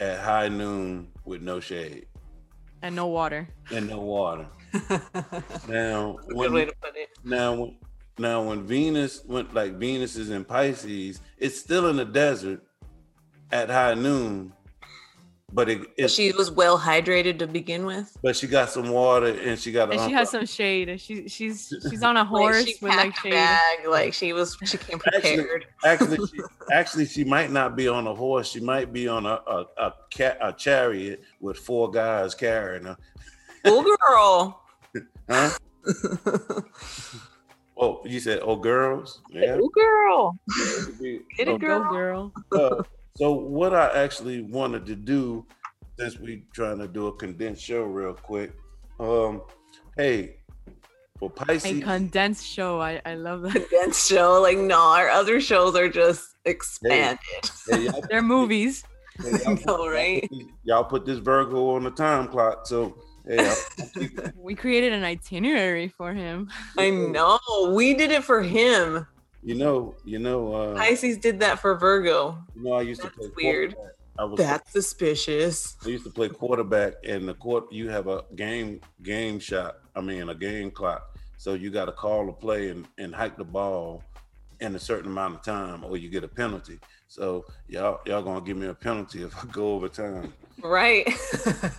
[0.00, 2.06] at high noon with no shade
[2.82, 3.48] And no water.
[3.70, 4.46] and no water
[5.68, 7.08] now Good when way to put it.
[7.24, 7.76] now when
[8.18, 12.60] now when venus went like venus is in pisces it's still in the desert
[13.50, 14.52] at high noon
[15.52, 18.16] but it, it's She was well hydrated to begin with.
[18.22, 20.88] but she got some water and she got And she has some shade.
[20.88, 23.30] and She she's she's on a Like, horse she with like packed a shade.
[23.32, 23.78] bag.
[23.88, 25.66] Like she was, she came prepared.
[25.84, 26.38] actually she,
[26.72, 29.94] actually she might not be on a horse she might be on a a, a,
[30.10, 32.96] cat, a chariot with four guys carrying her
[33.64, 34.62] oh, girl.
[35.30, 35.50] huh
[37.78, 40.38] oh you said oh girls yeah oh, girl.
[41.00, 41.90] Get Get it, girl.
[41.90, 42.32] girl.
[42.52, 42.82] Uh,
[43.18, 45.44] so what I actually wanted to do,
[45.98, 48.52] since we trying to do a condensed show real quick,
[49.00, 49.42] um,
[49.96, 50.36] hey,
[51.18, 52.80] for Pisces, A Pisces, condensed show.
[52.80, 53.52] I I love that.
[53.52, 54.40] Condensed show.
[54.40, 57.18] Like, no, our other shows are just expanded.
[57.68, 58.84] hey, y'all, They're movies.
[59.22, 60.30] hey, y'all put- know, right?
[60.64, 63.52] Y'all put this Virgo on the time clock, so hey,
[64.36, 66.48] We created an itinerary for him.
[66.78, 67.38] I know.
[67.74, 69.06] We did it for him.
[69.42, 72.38] You know, you know, uh, Pisces did that for Virgo.
[72.54, 73.76] you know, I used to play weird.
[74.18, 75.76] I was That's suspicious.
[75.84, 79.78] I used to play quarterback, and the court you have a game game shot.
[79.94, 81.16] I mean, a game clock.
[81.36, 84.02] So you got to call a play and, and hike the ball
[84.60, 86.80] in a certain amount of time, or you get a penalty.
[87.06, 90.32] So y'all y'all gonna give me a penalty if I go over time.
[90.62, 91.08] Right.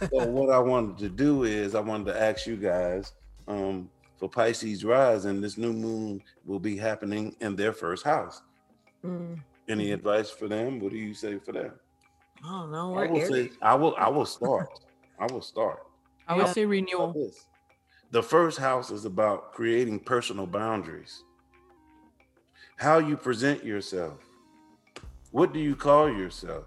[0.09, 3.11] So what I wanted to do is I wanted to ask you guys
[3.47, 8.41] um, for Pisces rising, this new moon will be happening in their first house.
[9.03, 10.79] Mm, Any advice for them?
[10.79, 11.73] What do you say for that?
[12.43, 12.95] I don't know.
[12.95, 14.67] I will say I will I will start.
[15.19, 15.79] I will start.
[16.27, 16.53] I would Yeah.
[16.53, 17.15] say renewal.
[18.11, 21.23] The first house is about creating personal boundaries.
[22.77, 24.19] How you present yourself.
[25.31, 26.65] What do you call yourself?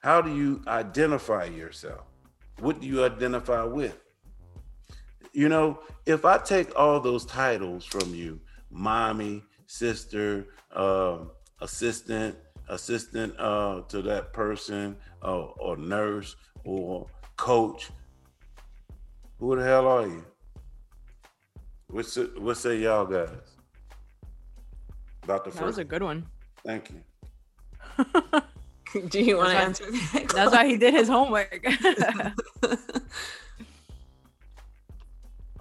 [0.00, 2.06] How do you identify yourself?
[2.58, 4.01] What do you identify with?
[5.32, 8.40] You know, if I take all those titles from you,
[8.70, 11.18] mommy, sister, uh,
[11.60, 12.36] assistant,
[12.68, 17.90] assistant uh, to that person, uh, or nurse, or coach,
[19.38, 20.24] who the hell are you?
[21.88, 23.28] What say, what say y'all guys
[25.22, 26.26] about the That was a good one.
[26.64, 27.02] Thank you.
[29.08, 30.28] Do you want to answer that?
[30.34, 31.64] That's why he did his homework.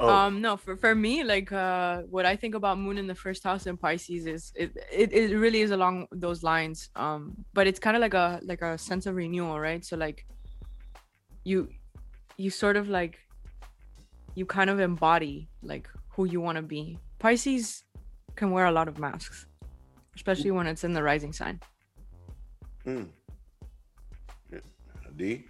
[0.01, 3.13] Oh, um no for, for me like uh what i think about moon in the
[3.13, 7.67] first house in pisces is it it, it really is along those lines um but
[7.67, 9.85] it's kind of like a like a sense of renewal right?
[9.85, 10.25] So like
[11.43, 11.69] you
[12.37, 13.19] you sort of like
[14.33, 16.97] you kind of embody like who you want to be.
[17.19, 17.83] Pisces
[18.35, 19.45] can wear a lot of masks
[20.15, 21.59] especially when it's in the rising sign.
[22.85, 23.09] Mm.
[25.15, 25.45] D.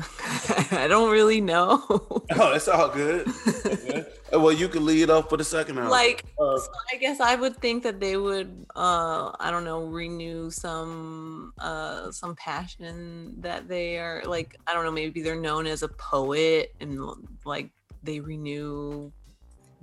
[0.72, 1.82] I don't really know.
[2.32, 3.26] Oh, it's all good.
[3.84, 4.04] Yeah.
[4.38, 5.90] Well, you can lead off for the second house.
[5.90, 9.86] like Uh, so I guess I would think that they would uh I don't know
[9.86, 15.66] renew some uh some passion that they are like I don't know maybe they're known
[15.66, 17.00] as a poet and
[17.44, 17.70] like
[18.04, 19.10] they renew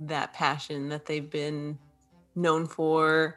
[0.00, 1.78] that passion that they've been
[2.34, 3.36] known for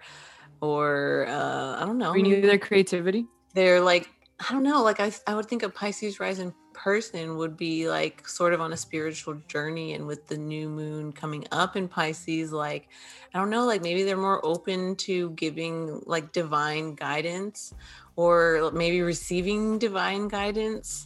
[0.62, 4.08] or uh I don't know renew maybe their creativity they're like
[4.40, 8.28] I don't know like I I would think a Pisces rising person would be like
[8.28, 12.52] sort of on a spiritual journey and with the new moon coming up in Pisces
[12.52, 12.90] like
[13.34, 17.74] I don't know like maybe they're more open to giving like divine guidance
[18.16, 21.06] or maybe receiving divine guidance.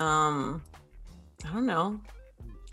[0.00, 0.62] Um
[1.46, 1.98] I don't know.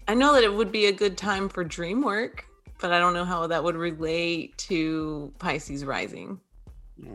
[0.10, 2.45] I know that it would be a good time for dream work
[2.82, 6.41] but I don't know how that would relate to Pisces rising.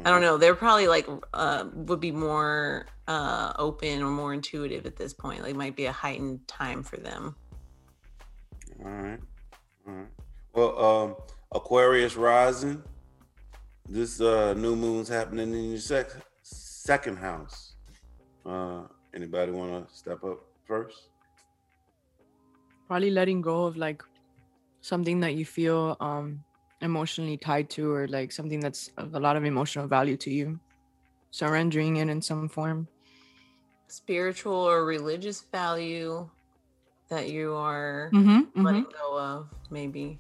[0.05, 0.39] I don't know.
[0.39, 5.43] They're probably like uh, would be more uh, open or more intuitive at this point.
[5.43, 7.35] Like might be a heightened time for them.
[8.85, 9.21] All right.
[9.89, 10.07] All right.
[10.53, 11.17] Well, um,
[11.53, 12.83] Aquarius rising.
[13.89, 17.75] This uh, new moon's happening in your sec- second house.
[18.45, 18.83] Uh,
[19.15, 21.09] anybody want to step up first?
[22.87, 24.03] Probably letting go of like
[24.81, 26.45] something that you feel um
[26.81, 30.61] emotionally tied to or like something that's of a lot of emotional value to you.
[31.31, 32.89] Surrendering it in some form.
[33.89, 36.29] Spiritual or religious value
[37.09, 40.19] that you are Mm-hmm, letting go of, maybe.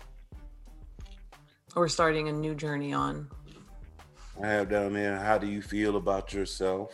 [1.76, 3.28] Or starting a new journey on.
[4.42, 5.18] I have down there.
[5.18, 6.90] How do you feel about yourself?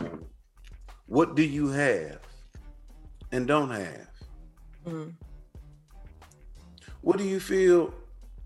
[0.00, 0.24] Um,
[1.06, 2.20] what do you have
[3.32, 4.08] and don't have?
[4.86, 5.14] Mm.
[7.00, 7.94] What do you feel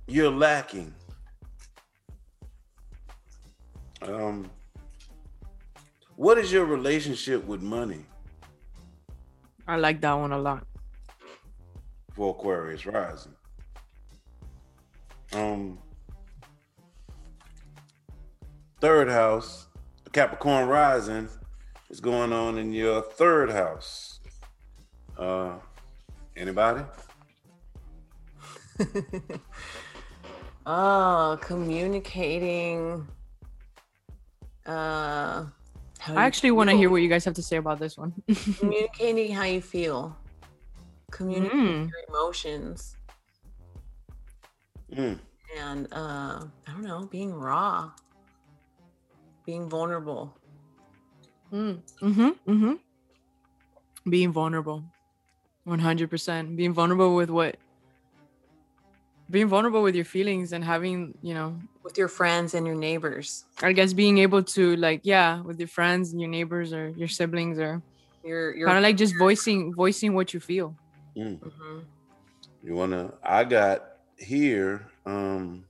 [0.06, 0.94] you're lacking?
[4.02, 4.50] Um,
[6.18, 8.04] what is your relationship with money
[9.68, 10.66] I like that one a lot.
[12.12, 13.34] for Aquarius rising?
[15.32, 15.78] Um,
[18.80, 19.68] third house,
[20.12, 21.28] Capricorn rising
[21.88, 24.18] is going on in your third house.
[25.16, 25.52] Uh,
[26.36, 26.82] anybody?
[30.66, 33.06] oh, communicating.
[34.66, 35.57] Uh, how
[36.06, 38.14] I actually want to hear what you guys have to say about this one.
[38.58, 40.16] communicating how you feel.
[41.10, 41.90] Communicating Mm.
[41.90, 42.96] your emotions.
[44.92, 45.18] Mm,
[45.58, 47.90] and uh i don't know being raw
[49.44, 50.34] being vulnerable
[51.52, 51.80] Mm.
[52.02, 52.28] Mm-hmm.
[52.50, 52.72] Mm-hmm.
[54.10, 54.84] Being vulnerable.
[55.66, 56.56] 100%.
[56.56, 57.56] Being vulnerable with what?
[59.30, 61.56] Being vulnerable with your feelings and having, you know,
[61.88, 65.68] with your friends and your neighbors I guess being able to, like, yeah, with your
[65.68, 67.82] friends and your neighbors or your siblings or
[68.22, 70.76] your your kind of like just voicing, voicing what you feel.
[71.16, 71.38] mm.
[71.40, 71.86] Mhm.
[72.62, 73.14] You wanna?
[73.22, 73.82] I got
[74.18, 74.90] here.
[75.06, 75.64] Um,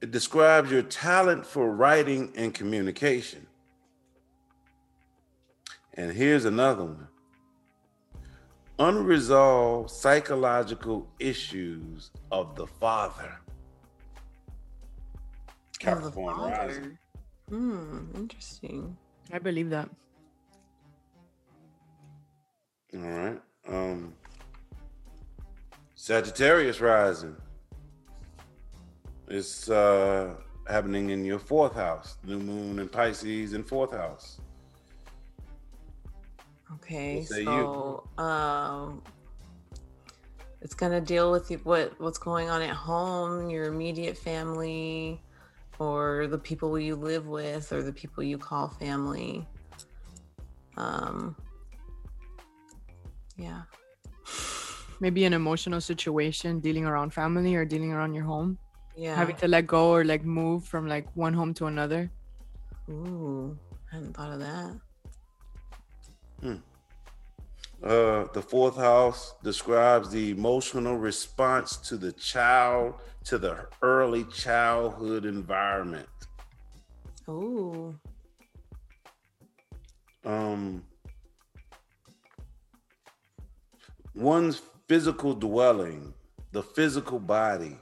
[0.00, 3.46] it describes your talent for writing and communication.
[5.94, 7.08] And here's another one:
[8.78, 13.38] unresolved psychological issues of the father.
[15.72, 16.50] Of Capricorn father.
[16.66, 16.98] rising.
[17.48, 18.96] hmm interesting
[19.32, 19.88] I believe that.
[22.94, 23.40] All right.
[23.68, 24.14] Um
[25.94, 27.36] Sagittarius rising.
[29.28, 30.34] It's uh
[30.68, 32.16] happening in your fourth house.
[32.24, 34.40] New moon in Pisces in fourth house.
[36.74, 37.46] Okay What say you?
[37.46, 39.02] so um
[40.60, 45.20] it's gonna deal with what what's going on at home your immediate family
[45.78, 49.46] or the people you live with or the people you call family
[50.76, 51.36] um
[53.36, 53.62] yeah
[55.00, 58.56] Maybe an emotional situation dealing around family or dealing around your home.
[58.96, 62.10] yeah Having to let go or like move from like one home to another.
[62.88, 63.58] Ooh,
[63.92, 64.78] I hadn't thought of that.
[66.44, 75.24] Uh the fourth house describes the emotional response to the child to the early childhood
[75.24, 76.08] environment.
[77.28, 77.94] Ooh,
[80.24, 80.82] um
[84.14, 86.14] one's physical dwelling
[86.52, 87.76] the physical body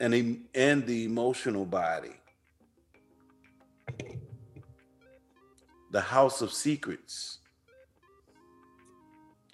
[0.00, 2.16] and em- and the emotional body.
[5.90, 7.38] The house of secrets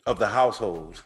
[0.06, 1.02] of the household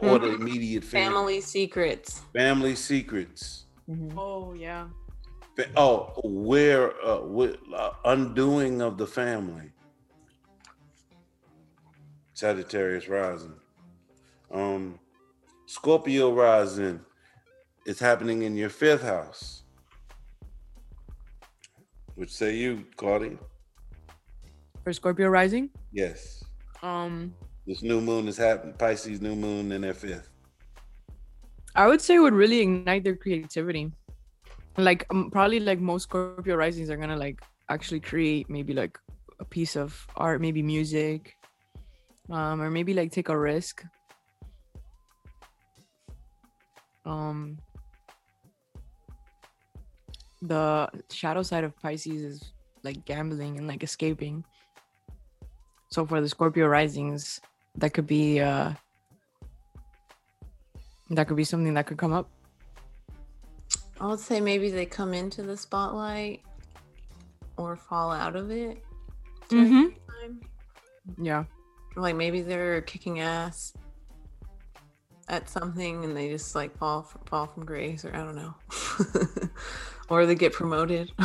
[0.00, 2.22] or the immediate family family secrets.
[2.32, 3.64] family secrets.
[4.16, 4.86] Oh yeah.
[5.76, 9.70] Oh where uh, where, uh, undoing of the family.
[12.34, 13.54] Sagittarius rising.
[14.52, 14.98] Um
[15.66, 17.00] scorpio rising.
[17.86, 19.62] Is happening in your fifth house.
[22.14, 23.36] Which say you claudia
[24.82, 25.68] For Scorpio rising.
[25.92, 26.42] yes.
[26.82, 27.34] Um
[27.66, 30.30] this new moon is happening pisces new moon in their fifth
[31.76, 33.90] I would say would really ignite their creativity.
[34.76, 38.98] like um, probably like most Scorpio risings are gonna like actually create maybe like
[39.40, 41.36] a piece of art, maybe music,
[42.30, 43.84] um, or maybe like take a risk.
[47.04, 47.58] Um,
[50.42, 52.52] the shadow side of Pisces is
[52.82, 54.44] like gambling and like escaping.
[55.90, 57.40] So for the Scorpio risings,
[57.76, 58.72] that could be uh
[61.10, 62.28] that could be something that could come up.
[64.00, 66.40] I would say maybe they come into the spotlight
[67.56, 68.82] or fall out of it.
[69.48, 69.94] during Mhm.
[70.08, 70.40] time.
[71.18, 71.44] Yeah.
[71.96, 73.74] Like maybe they're kicking ass
[75.28, 78.54] at something and they just like fall f- fall from grace or I don't know.
[80.08, 81.12] or they get promoted.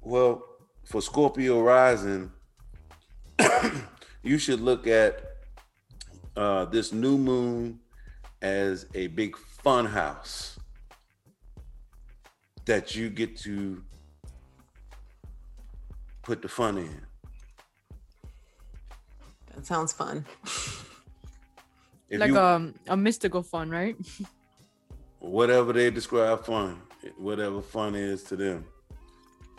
[0.00, 0.42] Well,
[0.84, 2.30] for Scorpio rising,
[4.22, 5.22] you should look at
[6.36, 7.80] uh, this new moon
[8.42, 10.58] as a big fun house
[12.66, 13.82] that you get to
[16.22, 17.00] put the fun in.
[19.54, 20.26] that sounds fun.
[22.08, 23.96] Like you, um a mystical fun, right?
[25.18, 26.80] whatever they describe fun,
[27.18, 28.64] whatever fun is to them,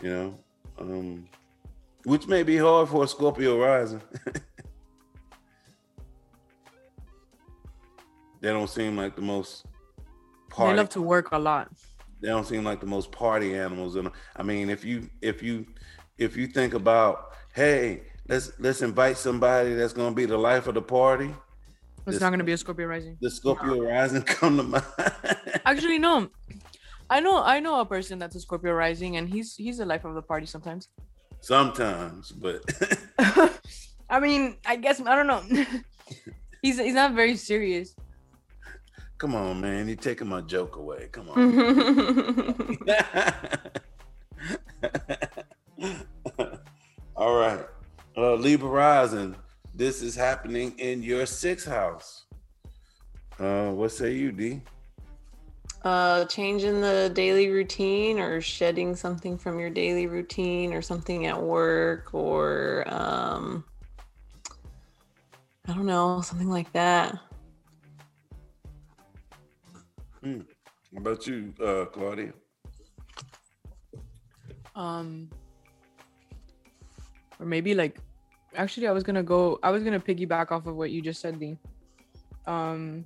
[0.02, 0.40] you know,
[0.80, 1.28] um,
[2.04, 4.02] which may be hard for a Scorpio rising.
[8.42, 9.66] they don't seem like the most
[10.50, 10.74] party.
[10.74, 11.70] They love to work a lot.
[12.22, 13.96] they don't seem like the most party animals.
[13.96, 15.66] And I mean, if you if you
[16.18, 20.76] if you think about, hey, let's let's invite somebody that's gonna be the life of
[20.76, 21.34] the party,
[22.06, 23.18] It's This- not gonna be a Scorpio rising.
[23.22, 24.84] the Scorpio rising come to mind.
[25.66, 26.30] Actually, no.
[27.10, 30.04] I know I know a person that's a Scorpio rising and he's he's the life
[30.06, 30.90] of the party sometimes.
[31.48, 32.62] Sometimes, but
[34.10, 35.66] I mean, I guess I don't know.
[36.62, 37.96] he's he's not very serious.
[39.18, 41.08] come on, man, you're taking my joke away.
[41.10, 41.38] Come on.
[47.16, 47.66] All right.
[48.18, 49.34] Uh, Libra rising.
[49.74, 52.26] This is happening in your sixth house.
[53.40, 54.60] Uh, what say you, D?
[55.84, 61.42] Uh changing the daily routine or shedding something from your daily routine or something at
[61.42, 63.64] work or um
[65.70, 67.20] I don't know, something like that.
[70.24, 72.34] How about you, uh, Claudia?
[74.76, 75.30] Um
[77.40, 78.00] or maybe like
[78.56, 81.40] actually I was gonna go I was gonna piggyback off of what you just said,
[81.40, 81.58] D.
[82.46, 83.06] Um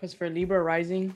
[0.00, 1.14] because for Libra rising,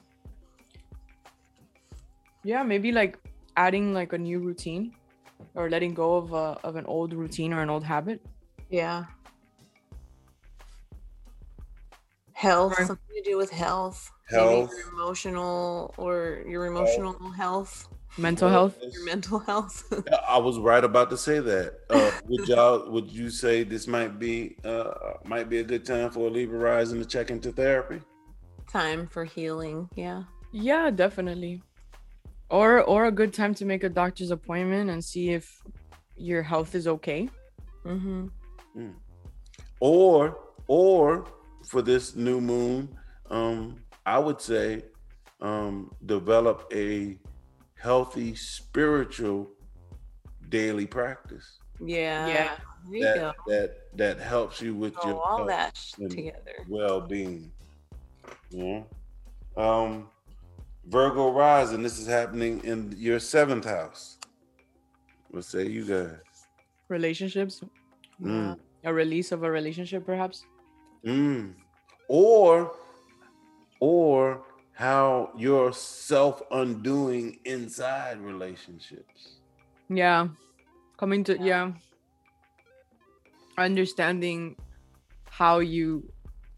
[2.42, 3.18] yeah, maybe like
[3.56, 4.94] adding like a new routine
[5.54, 8.20] or letting go of a, of an old routine or an old habit.
[8.68, 9.04] Yeah.
[12.32, 14.10] Health, Or- something to do with health.
[14.30, 14.70] Maybe Health.
[14.76, 18.76] your emotional or your emotional health, Mental health.
[18.92, 19.84] your mental health.
[20.28, 21.74] I was right about to say that.
[21.90, 22.90] Uh, would y'all?
[22.90, 24.92] Would you say this might be uh,
[25.26, 28.00] might be a good time for a Libra rising to check into therapy?
[28.70, 29.88] Time for healing.
[29.94, 30.24] Yeah.
[30.52, 31.62] Yeah, definitely.
[32.50, 35.62] Or or a good time to make a doctor's appointment and see if
[36.16, 37.28] your health is okay.
[37.84, 38.26] Mm-hmm.
[39.80, 40.38] or
[40.68, 41.26] or
[41.68, 42.88] for this new moon
[43.30, 44.82] um i would say
[45.42, 47.18] um develop a
[47.74, 49.50] healthy spiritual
[50.48, 52.26] daily practice Yeah.
[52.26, 52.56] Yeah.
[52.90, 53.32] There you go.
[53.48, 56.56] that that that helps you with So your all health that sh- and together.
[58.50, 58.82] Yeah
[59.56, 60.08] um
[60.86, 64.18] virgo rising this is happening in your seventh house
[65.30, 66.18] what say you guys
[66.88, 67.62] Relationships,
[68.22, 68.58] Mm.
[68.84, 70.44] a release of a relationship, perhaps.
[71.04, 71.54] Mm.
[72.08, 72.76] Or,
[73.80, 74.44] or
[74.74, 79.38] how you're self undoing inside relationships.
[79.88, 80.28] Yeah,
[80.98, 81.72] coming to yeah,
[83.56, 84.56] understanding
[85.30, 86.12] how you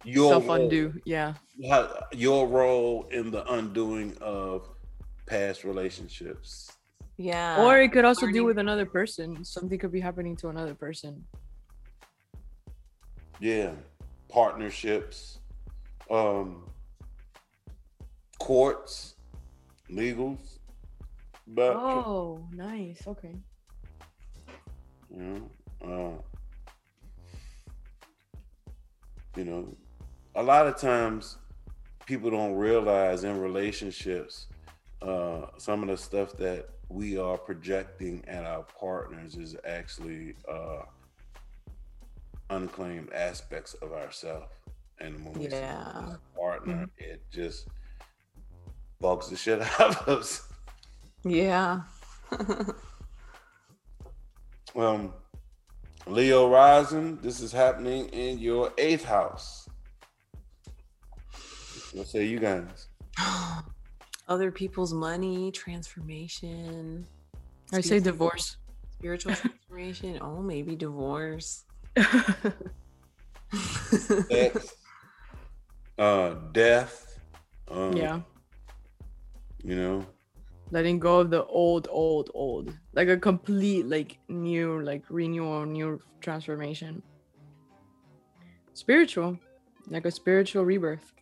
[0.05, 0.93] Your self undo.
[1.05, 1.35] Yeah,
[1.69, 4.69] how- your role in the undoing of
[5.27, 6.71] past relationships.
[7.19, 7.65] Yeah.
[7.65, 9.43] or it could also learning- do with another person.
[9.43, 11.27] Something could be happening to another person.
[13.41, 13.73] Yeah,
[14.29, 15.39] partnerships,
[16.11, 16.69] um,
[18.39, 19.15] courts,
[19.91, 20.59] legals.
[21.47, 23.07] But Oh, nice.
[23.07, 23.35] Okay.
[25.11, 25.51] you know,
[25.83, 26.23] uh,
[29.37, 29.75] you know,
[30.35, 31.39] a lot of times
[32.07, 34.47] people don't realize in relationships
[35.03, 40.83] uh, some of the stuff that we are projecting at our partners is actually uh,
[42.51, 44.47] unclaimed aspects of ourselves.
[45.01, 46.15] and the moment we Yeah.
[46.35, 47.67] partner, it just
[49.01, 50.49] bugs the shit out of us.
[51.25, 51.83] Yeah.
[54.75, 55.15] Um,
[56.07, 57.17] Leo rising.
[57.23, 59.66] This is happening in your eighth house.
[61.97, 62.89] What say you guys?
[64.29, 67.07] Other people's money, transformation.
[67.73, 68.59] I say divorce.
[68.99, 70.19] Spiritual transformation.
[70.21, 71.65] Oh, maybe divorce.
[74.29, 74.75] Sex,
[75.99, 77.19] uh, death.
[77.71, 78.21] Um, yeah.
[79.65, 80.07] You know,
[80.73, 85.99] letting go of the old old old like a complete like new like renewal new
[86.21, 87.03] transformation
[88.75, 89.39] spiritual
[89.89, 91.16] like a spiritual rebirth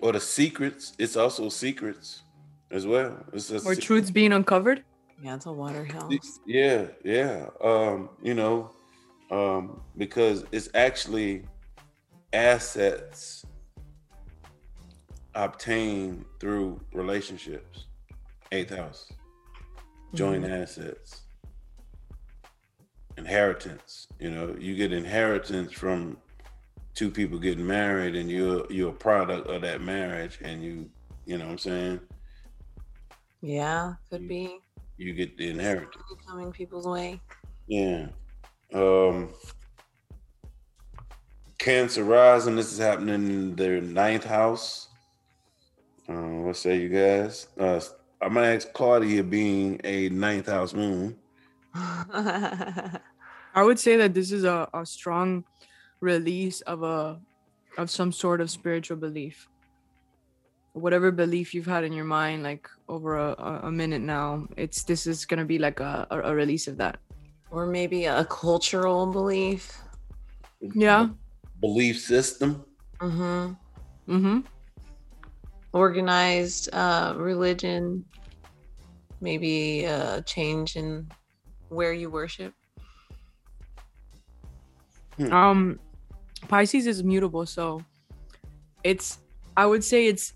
[0.00, 0.94] or the secrets.
[0.98, 2.22] It's also secrets
[2.70, 3.24] as well.
[3.32, 4.84] It's a or se- truths being uncovered
[5.22, 6.40] yeah, it's a water house.
[6.44, 7.46] Yeah, yeah.
[7.62, 8.70] Um, you know,
[9.30, 11.44] um, because it's actually
[12.32, 13.44] assets
[15.34, 17.86] obtained through relationships.
[18.52, 19.10] Eighth house,
[20.14, 21.22] joint assets,
[23.16, 24.06] inheritance.
[24.20, 26.18] You know, you get inheritance from
[26.96, 30.90] two people getting married, and you're you're a product of that marriage, and you,
[31.26, 32.00] you know, what I'm saying
[33.42, 34.58] Yeah, could be
[34.98, 36.04] you get the inheritance.
[36.26, 37.20] coming people's way.
[37.68, 38.08] Yeah.
[38.74, 39.30] Um
[41.58, 42.56] Cancer rising.
[42.56, 44.88] This is happening in their ninth house.
[46.08, 47.48] Uh, what say you guys?
[47.58, 47.80] Uh
[48.22, 51.18] I'm gonna ask Claudia being a ninth house moon.
[51.74, 55.44] i would say that this is a, a strong
[56.00, 57.20] release of a
[57.78, 59.48] of some sort of spiritual belief
[60.72, 64.84] whatever belief you've had in your mind like over a, a- a minute now it's
[64.84, 66.98] this is gonna be like a, a, a release of that
[67.50, 69.78] or maybe a cultural belief.
[70.74, 71.08] yeah
[71.60, 72.64] Belief system.
[73.00, 73.54] mm-hmm
[74.12, 74.40] mm-hmm
[75.72, 78.04] Organized uh, religion.
[79.20, 81.06] Maybe a change in
[81.68, 82.54] where you worship.
[85.30, 85.78] um
[86.48, 87.82] pisces is mutable so
[88.84, 89.18] it's
[89.56, 90.32] i would say it's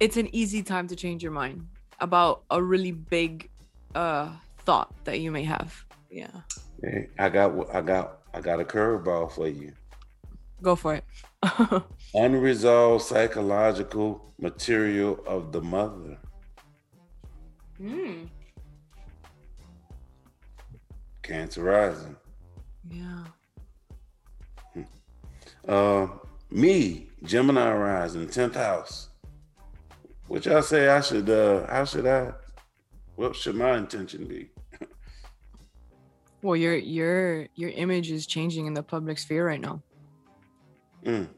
[0.00, 1.66] it's an easy time to change your mind
[2.00, 3.48] about a really big
[3.94, 6.18] uh thought that you may have Hmm.
[6.18, 6.40] Yeah.
[6.82, 9.72] Hey, I got I got I got a curveball for you.
[10.62, 11.04] go for it
[12.14, 16.16] Unresolved psychological material of the mother.
[17.80, 18.28] Mm.
[21.22, 22.16] Cancer rising.
[22.90, 23.24] Yeah.
[25.66, 26.06] Uh,
[26.50, 29.08] me, Gemini rising, tenth house.
[30.28, 31.28] Which I say I should.
[31.30, 32.32] Uh, how should I?
[33.16, 34.50] What should my intention be?
[36.42, 39.82] well your your your image is changing in the public sphere right now
[41.04, 41.28] Mm.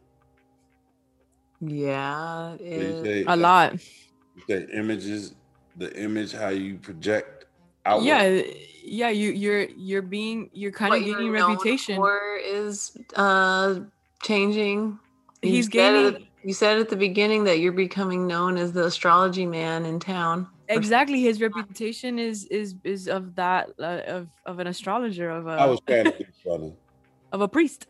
[1.60, 2.56] Yeah.
[2.58, 5.34] So it- say, a lot you say images,
[5.76, 7.46] the image, how you project
[7.86, 8.06] outward.
[8.06, 8.42] yeah
[8.84, 13.80] yeah you you're you're being you're kind of what you're gaining reputation for is uh
[14.22, 14.98] changing.
[15.42, 18.72] You He's said gaining- it- you said at the beginning that you're becoming known as
[18.72, 20.46] the astrology man in town.
[20.68, 25.50] exactly his reputation is is is of that uh, of of an astrologer of a
[25.50, 26.72] I was trying to be funny.
[27.32, 27.86] of a priest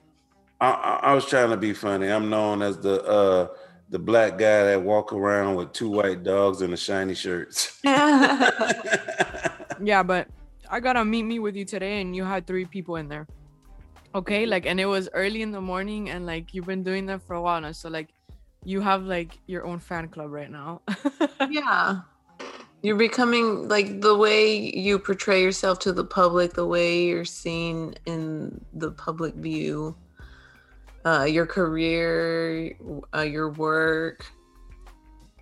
[0.60, 2.08] I, I, I was trying to be funny.
[2.08, 3.48] I'm known as the uh
[3.90, 7.78] the black guy that walk around with two white dogs and the shiny shirts.
[7.84, 8.50] yeah
[10.02, 10.26] but
[10.70, 13.26] i gotta meet me with you today and you had three people in there
[14.14, 17.22] okay like and it was early in the morning and like you've been doing that
[17.22, 18.08] for a while now so like
[18.64, 20.80] you have like your own fan club right now
[21.50, 22.00] yeah.
[22.82, 27.94] You're becoming like the way you portray yourself to the public, the way you're seen
[28.06, 29.96] in the public view,
[31.04, 32.76] uh, your career,
[33.12, 34.26] uh, your work,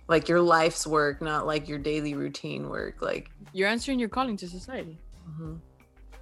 [0.07, 3.03] like your life's work, not like your daily routine work.
[3.03, 4.97] Like, you're answering your calling to society
[5.29, 5.59] mhm.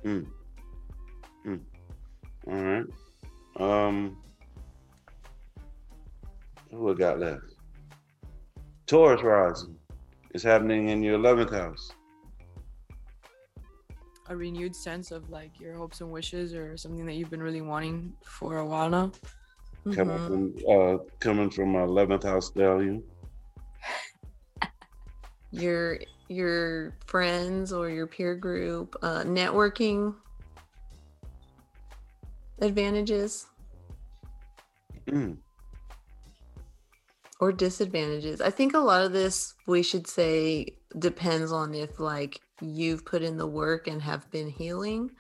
[0.04, 0.28] Mm.
[1.46, 1.60] Mm.
[2.48, 2.86] All right.
[3.60, 4.18] Um,
[6.72, 7.42] who I got left?
[8.88, 9.76] Taurus rising
[10.34, 11.92] is happening in your eleventh house.
[14.28, 17.62] a renewed sense of like your hopes and wishes or something that you've been really
[17.62, 19.12] wanting for a while now
[19.94, 20.26] Coming Mhm.
[20.26, 23.04] from uh coming from my eleventh house stellium.
[25.52, 30.16] your your friends or your peer group, uh, networking
[32.60, 33.48] advantages
[35.08, 35.38] Mm.
[37.40, 38.42] or disadvantages.
[38.42, 43.22] I think a lot of this we should say depends on if like you've put
[43.22, 45.12] in the work and have been healing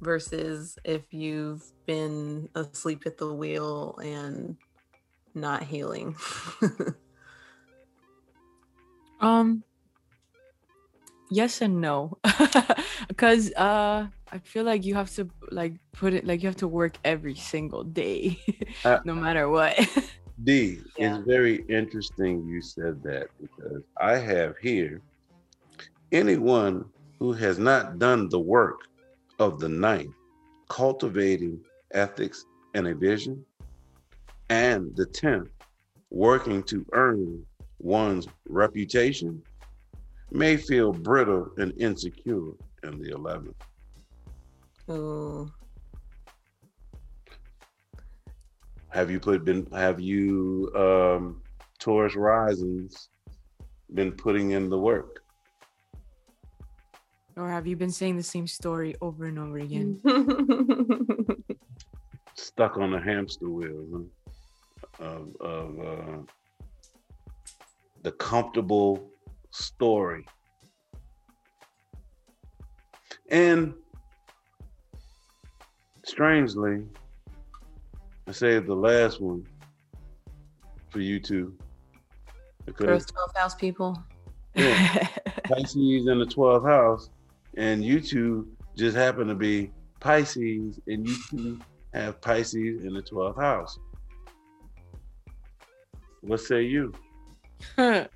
[0.00, 4.56] versus if you've been asleep at the wheel and
[5.34, 6.16] not healing.
[9.20, 9.62] Um
[11.30, 12.18] yes and no.
[13.08, 16.68] Because uh I feel like you have to like put it like you have to
[16.68, 18.40] work every single day,
[18.84, 19.76] Uh, no matter what.
[20.42, 21.16] D, Yeah.
[21.18, 25.02] it's very interesting you said that because I have here
[26.12, 26.86] anyone
[27.20, 28.80] who has not done the work
[29.38, 30.14] of the ninth,
[30.70, 31.60] cultivating
[31.92, 33.44] ethics and a vision,
[34.48, 35.50] and the tenth,
[36.10, 37.44] working to earn
[37.78, 39.42] one's reputation,
[40.30, 42.52] may feel brittle and insecure
[42.82, 43.54] in the eleventh.
[44.90, 45.50] Ooh.
[48.90, 51.42] Have you put been have you um
[51.78, 53.08] Taurus Risings
[53.94, 55.22] been putting in the work?
[57.36, 60.00] or have you been saying the same story over and over again?
[62.34, 64.08] stuck on the hamster wheel
[64.98, 65.04] huh?
[65.04, 66.18] of, of uh,
[68.02, 69.10] the comfortable
[69.50, 70.26] story.
[73.30, 73.74] And
[76.04, 76.84] strangely,
[78.26, 79.46] I saved the last one
[80.90, 81.56] for you two.
[82.64, 84.02] Because First 12 house people.
[84.54, 85.08] yeah,
[85.44, 87.10] Pisces in the 12th house,
[87.56, 91.60] and you two just happen to be Pisces, and you two
[91.94, 93.78] have Pisces in the 12th house.
[96.20, 96.92] What say you?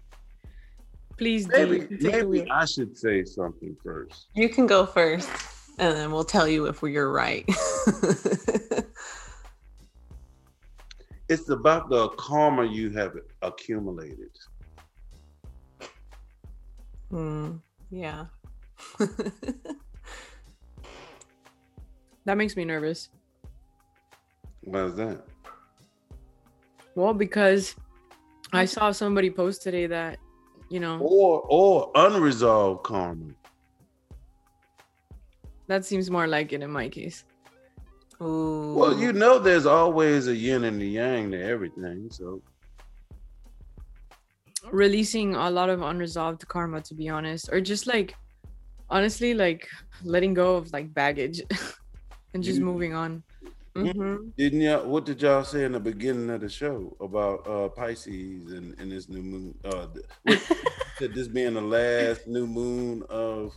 [1.16, 2.50] Please Maybe, do maybe.
[2.50, 4.26] I should say something first.
[4.34, 5.30] You can go first,
[5.78, 7.48] and then we'll tell you if you're right.
[11.28, 14.30] It's about the karma you have accumulated.
[17.10, 17.56] Hmm.
[17.90, 18.26] yeah.
[22.24, 23.08] That makes me nervous.
[24.62, 25.24] Why is that?
[26.94, 27.74] Well, because
[28.52, 30.18] I saw somebody post today that,
[30.68, 33.32] you know, Or or unresolved karma.
[35.68, 37.24] that seems more like it in my case.
[38.22, 38.74] Ooh.
[38.74, 42.08] Well, you know, there's always a yin and a yang to everything.
[42.10, 42.40] So
[44.72, 48.16] Releasing a lot of unresolved karma, to be honest, or just like,
[48.90, 49.68] honestly, like
[50.02, 51.40] letting go of like baggage
[52.34, 53.22] and just You- moving on.
[53.76, 54.32] Mhm.
[54.38, 54.88] Didn't y'all?
[54.88, 58.90] What did y'all say in the beginning of the show about uh Pisces and, and
[58.90, 59.54] this new moon?
[59.62, 60.42] Uh, th- what,
[60.98, 63.52] said this being the last new moon of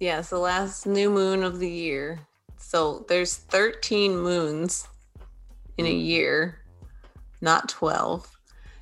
[0.00, 2.18] Yeah, the last new moon of the year.
[2.58, 4.88] So there's 13 moons
[5.76, 5.98] in a hmm.
[5.98, 6.58] year,
[7.40, 8.30] not 12.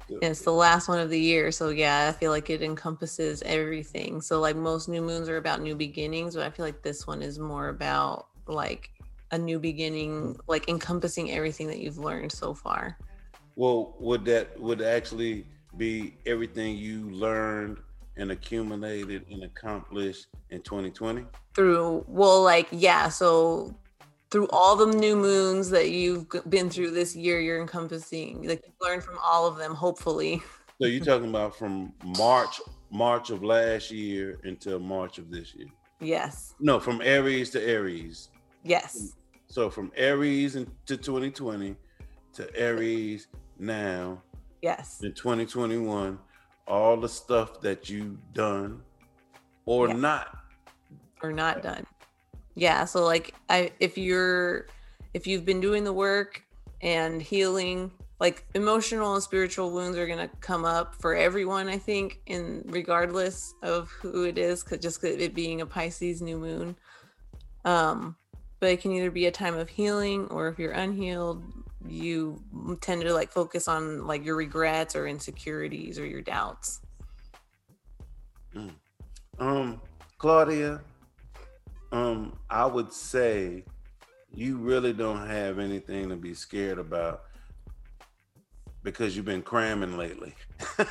[0.09, 1.51] And it's the last one of the year.
[1.51, 4.21] So yeah, I feel like it encompasses everything.
[4.21, 7.23] So like most new moons are about new beginnings, but I feel like this one
[7.23, 8.91] is more about like
[9.31, 12.99] a new beginning, like encompassing everything that you've learned so far.
[13.57, 15.47] well, would that would actually
[15.77, 17.79] be everything you learned
[18.17, 21.25] and accumulated and accomplished in 2020?
[21.55, 23.75] through well like yeah so
[24.31, 28.75] through all the new moons that you've been through this year you're encompassing like you've
[28.81, 30.43] learned from all of them hopefully
[30.81, 32.61] So you're talking about from March
[32.91, 35.69] March of last year until March of this year?
[36.01, 38.31] yes No, from Aries to Aries.
[38.65, 39.13] yes
[39.49, 41.77] So from Aries into 2020
[42.35, 44.23] to Aries now
[44.63, 46.19] yes in 2021,
[46.67, 48.83] all the stuff that you've done
[49.67, 49.95] or Yeah.
[49.95, 50.39] not.
[51.23, 51.87] or not done
[52.57, 54.67] yeah so like i if you're
[55.15, 56.43] if you've been doing the work
[56.81, 61.79] and healing like emotional and spiritual wounds are going to come up for everyone i
[61.79, 66.39] think in regardless of who it is cause just 'cause it being a pisces new
[66.39, 66.75] moon
[67.65, 68.17] um
[68.59, 71.43] but it can either be a time of healing or if you're unhealed
[71.89, 72.43] you
[72.81, 76.81] tend to like focus on like your regrets or insecurities or your doubts
[79.39, 79.81] Um,
[80.19, 80.81] Claudia,
[81.91, 83.65] um, I would say
[84.35, 87.23] you really don't have anything to be scared about
[88.83, 90.35] because you've been cramming lately.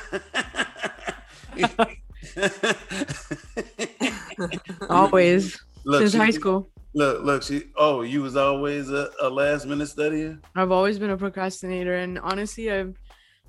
[4.88, 6.71] Always Look, since high school.
[6.94, 7.64] Look, look, she.
[7.76, 10.38] Oh, you was always a, a last minute studier.
[10.54, 12.94] I've always been a procrastinator, and honestly, I've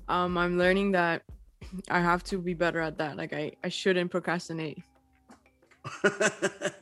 [0.08, 1.22] um I'm learning that
[1.90, 3.16] I have to be better at that.
[3.16, 4.78] Like I I shouldn't procrastinate.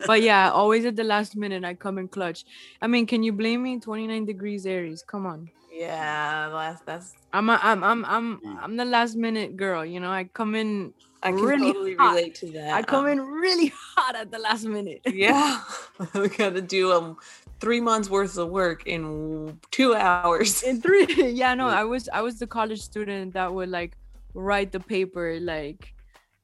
[0.07, 2.45] But yeah, always at the last minute I come in clutch.
[2.81, 3.79] I mean, can you blame me?
[3.79, 5.03] 29 degrees Aries.
[5.07, 5.49] Come on.
[5.73, 8.59] yeah that's that's I'm a, I'm I'm I'm Mm.
[8.63, 9.85] I'm the last minute girl.
[9.85, 10.93] You know, I come in
[11.23, 12.15] i can really totally hot.
[12.15, 15.03] relate to that I come um, in really hot at the last minute.
[15.07, 15.61] yeah
[16.15, 17.17] we got to do um
[17.61, 20.63] three months worth of work in two hours.
[20.63, 23.97] in three yeah no i was i was the college student that would like
[24.35, 25.95] write the paper like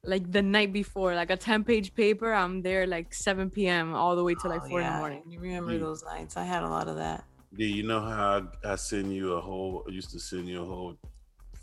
[0.05, 4.15] like the night before like a 10 page paper i'm there like 7 p.m all
[4.15, 5.79] the way to like Oh, 4 in the morning You remember Yeah.
[5.79, 6.37] those nights?
[6.37, 7.25] I had a lot of that.
[7.57, 9.83] Do you know how I, I send you a whole?
[9.87, 10.95] I used to send you a whole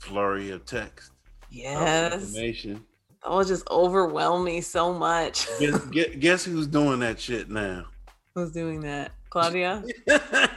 [0.00, 1.12] flurry of text.
[1.12, 2.84] of Yes, Information.
[3.30, 5.46] Will just overwhelm me so much.
[5.58, 7.86] Guess, guess, guess who's doing that shit now?
[8.34, 9.12] Who's doing that?
[9.30, 10.48] Claudia, are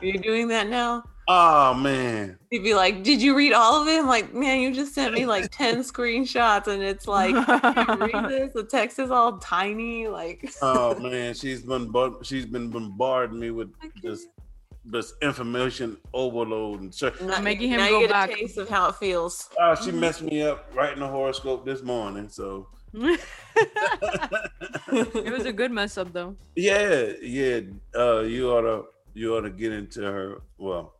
[0.00, 1.04] you doing that now?
[1.28, 2.36] oh man.
[2.50, 5.14] He'd be like, "Did you read all of it?" I'm like, "Man, you just sent
[5.14, 7.34] me like ten screenshots, and it's like,
[8.00, 8.52] read this?
[8.52, 10.08] The text is all tiny.
[10.08, 13.72] Like, Oh man, she's been she's been bombarding me with
[14.02, 14.28] just
[14.84, 18.30] this information overload and so, Now- making him now go you get back.
[18.32, 19.48] a taste of how it feels.
[19.60, 22.28] oh, she messed me up writing the horoscope this morning.
[22.28, 23.20] So it
[25.32, 27.60] was a good mess up though yeah, yeah.
[27.94, 30.38] Uh, you ought to you ought to get into her.
[30.58, 30.94] Well,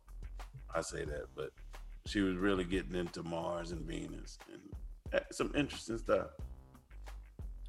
[0.73, 1.49] I say that, but
[2.05, 4.61] she was really getting into Mars and Venus and
[5.13, 6.27] uh, some interesting stuff.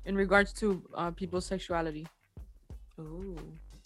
[0.04, 2.06] in regards to uh, people's sexuality
[3.00, 3.36] Oh,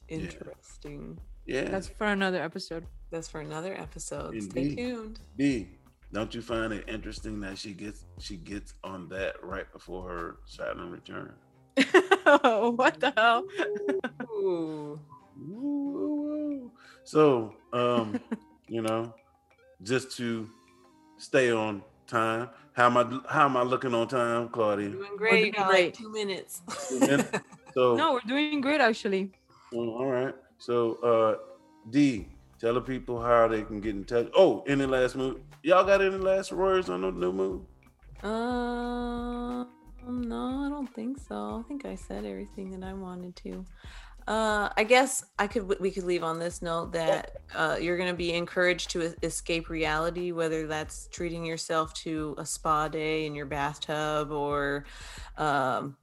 [0.09, 1.16] interesting.
[1.18, 4.40] Yeah, that's for another episode That's for another episode.
[4.42, 5.20] Stay tuned.
[5.36, 5.68] D.
[6.12, 10.36] Don't you find it interesting that she gets she gets on that right before her
[10.44, 11.34] Saturn return?
[11.76, 13.44] what the hell
[14.30, 15.01] Ooh.
[15.38, 16.70] Woo.
[17.05, 18.18] So, um,
[18.68, 19.12] you know,
[19.82, 20.49] just to
[21.18, 22.49] stay on time.
[22.72, 23.20] How am I?
[23.28, 24.90] How am I looking on time, Claudia?
[24.90, 25.47] Doing great.
[25.47, 25.84] You doing great.
[25.84, 26.62] like two minutes.
[26.88, 27.30] Two minutes?
[27.74, 29.32] So, no we're doing great actually
[29.72, 30.34] well, all right.
[30.59, 31.36] So, uh,
[31.90, 32.28] D,
[32.59, 34.28] tell the people how they can get in touch.
[34.34, 35.40] Oh, any last move?
[35.62, 37.62] Y'all got any last words on the new move?
[38.22, 39.68] Um,
[40.07, 41.62] no, I don't think so.
[41.64, 43.64] I think I said everything that I wanted to.
[44.26, 48.11] Uh, I guess I could we could leave on this note that uh, you're going
[48.11, 53.36] to be encouraged to escape reality, whether that's treating yourself to a spa day in
[53.36, 54.84] your bathtub or
[55.36, 55.96] um,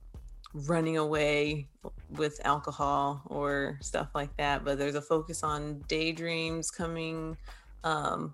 [0.53, 1.67] running away
[2.11, 4.63] with alcohol or stuff like that.
[4.63, 7.37] But there's a focus on daydreams coming,
[7.83, 8.33] um,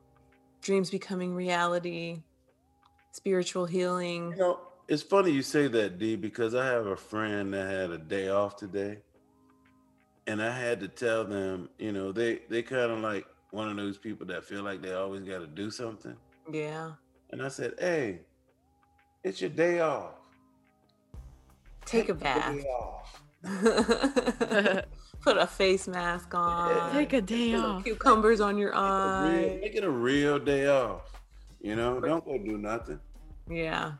[0.61, 2.22] dreams becoming reality,
[3.11, 4.32] spiritual healing.
[4.32, 7.91] You know, it's funny you say that, D, because I have a friend that had
[7.91, 8.99] a day off today.
[10.28, 13.78] And I had to tell them, you know, they they kind of like one of
[13.78, 16.15] those people that feel like they always got to do something.
[16.51, 16.91] Yeah.
[17.32, 18.20] And I said, "Hey,
[19.24, 20.18] it's your day off.
[21.90, 22.56] Take a bath.
[25.22, 26.94] Put a face mask on.
[26.94, 29.60] take a day Put off Cucumbers on your Make it a real- eye.
[29.62, 31.12] Make it a real day off.
[31.62, 33.00] You know, don't go do nothing.
[33.50, 33.94] Yeah.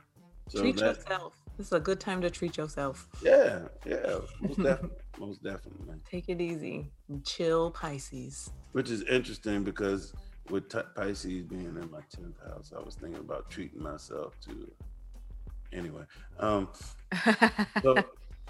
[0.48, 1.34] So treat that, yourself.
[1.58, 3.08] This is a good time to treat yourself.
[3.22, 5.96] yeah, yeah, most definitely, most definitely.
[6.10, 6.90] Take it easy.
[7.10, 8.52] and Chill, Pisces.
[8.72, 10.14] Which is interesting because
[10.50, 14.72] with Ti- Pisces being in my tenth house, I was thinking about treating myself to.
[15.74, 16.04] Anyway,
[16.40, 16.70] um,
[17.82, 17.96] so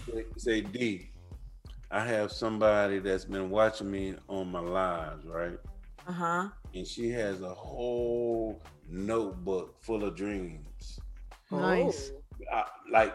[0.06, 1.08] Say- Say D,
[1.90, 5.58] I have somebody that's been watching me on my lives, right?
[6.06, 6.48] Uh huh.
[6.74, 8.60] And she has a whole
[8.90, 11.00] notebook full of dreams.
[11.50, 12.12] Nice.
[12.52, 13.14] I, like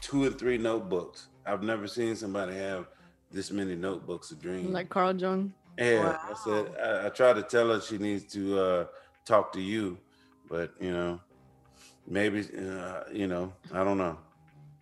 [0.00, 1.28] two or three notebooks.
[1.46, 2.88] I've never seen somebody have
[3.30, 4.70] this many notebooks of dreams.
[4.70, 8.60] like carl jung yeah, I said I, I tried to tell her she needs to
[8.60, 8.86] uh,
[9.24, 9.98] talk to you,
[10.48, 11.20] but you know,
[12.06, 14.18] maybe uh, you know, I don't know.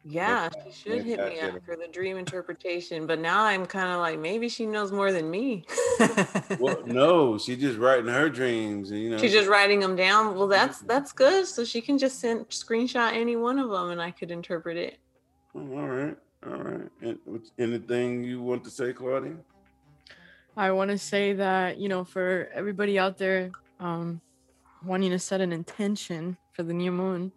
[0.08, 3.90] Yeah, she should hit me should've- up for the dream interpretation, but now I'm kind
[3.90, 5.64] of like maybe she knows more than me.
[6.60, 10.36] Well, no, she's just writing her dreams, and you know, She's just writing them down.
[10.36, 11.46] Well, that's that's good.
[11.46, 14.98] So she can just send screenshot any one of them, and I could interpret it.
[15.56, 16.88] Oh, all right, all right.
[17.00, 17.18] And,
[17.58, 19.34] anything you want to say, Claudia?
[20.56, 23.50] I want to say that, you know, for everybody out there
[23.80, 24.20] um,
[24.84, 27.32] wanting to set an intention for the new moon,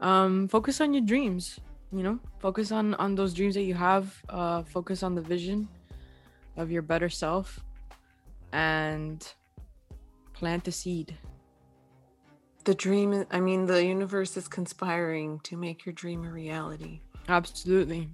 [0.00, 1.60] um, focus on your dreams,
[1.96, 5.68] you know, focus on, on those dreams that you have, uh, focus on the vision
[6.56, 7.60] of your better self
[8.52, 9.32] and
[10.34, 11.16] plant a seed.
[12.64, 13.24] The dream.
[13.30, 17.00] I mean, the universe is conspiring to make your dream a reality.
[17.28, 18.10] Absolutely.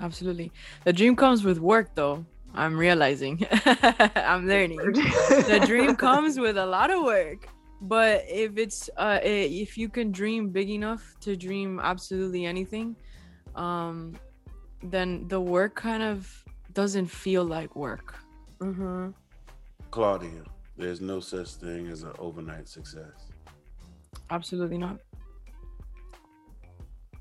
[0.00, 0.52] Absolutely.
[0.84, 2.24] The dream comes with work, though.
[2.54, 3.44] I'm realizing.
[3.50, 4.78] I'm learning.
[4.78, 7.48] the dream comes with a lot of work
[7.80, 12.96] but if it's uh if you can dream big enough to dream absolutely anything
[13.58, 14.14] um,
[14.82, 18.14] then the work kind of doesn't feel like work.
[18.60, 19.10] Mm-hmm.
[19.90, 20.42] Claudia,
[20.76, 23.30] there's no such thing as an overnight success.
[24.30, 24.98] Absolutely not.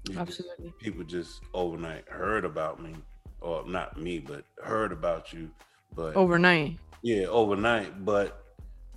[0.08, 0.74] You just- Absolutely.
[0.80, 2.94] people just overnight heard about me,
[3.42, 5.50] or not me, but heard about you.
[5.96, 6.78] But Overnight.
[7.02, 8.06] yeah, overnight.
[8.06, 8.44] But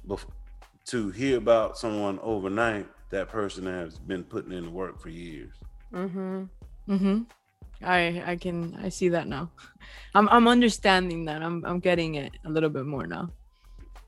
[0.07, 0.27] bef-
[0.87, 5.53] to hear about someone overnight, that person has been putting in work for years.
[5.93, 6.45] Mm-hmm.
[6.91, 7.23] Mm-hmm.
[7.85, 9.51] I I can I see that now.
[10.15, 11.43] I'm I'm understanding that.
[11.43, 13.31] I'm I'm getting it a little bit more now.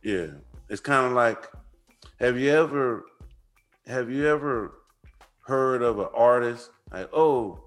[0.03, 0.27] Yeah,
[0.69, 1.47] it's kind of like,
[2.19, 3.05] have you ever,
[3.87, 4.75] have you ever
[5.47, 7.63] heard of an artist like, oh,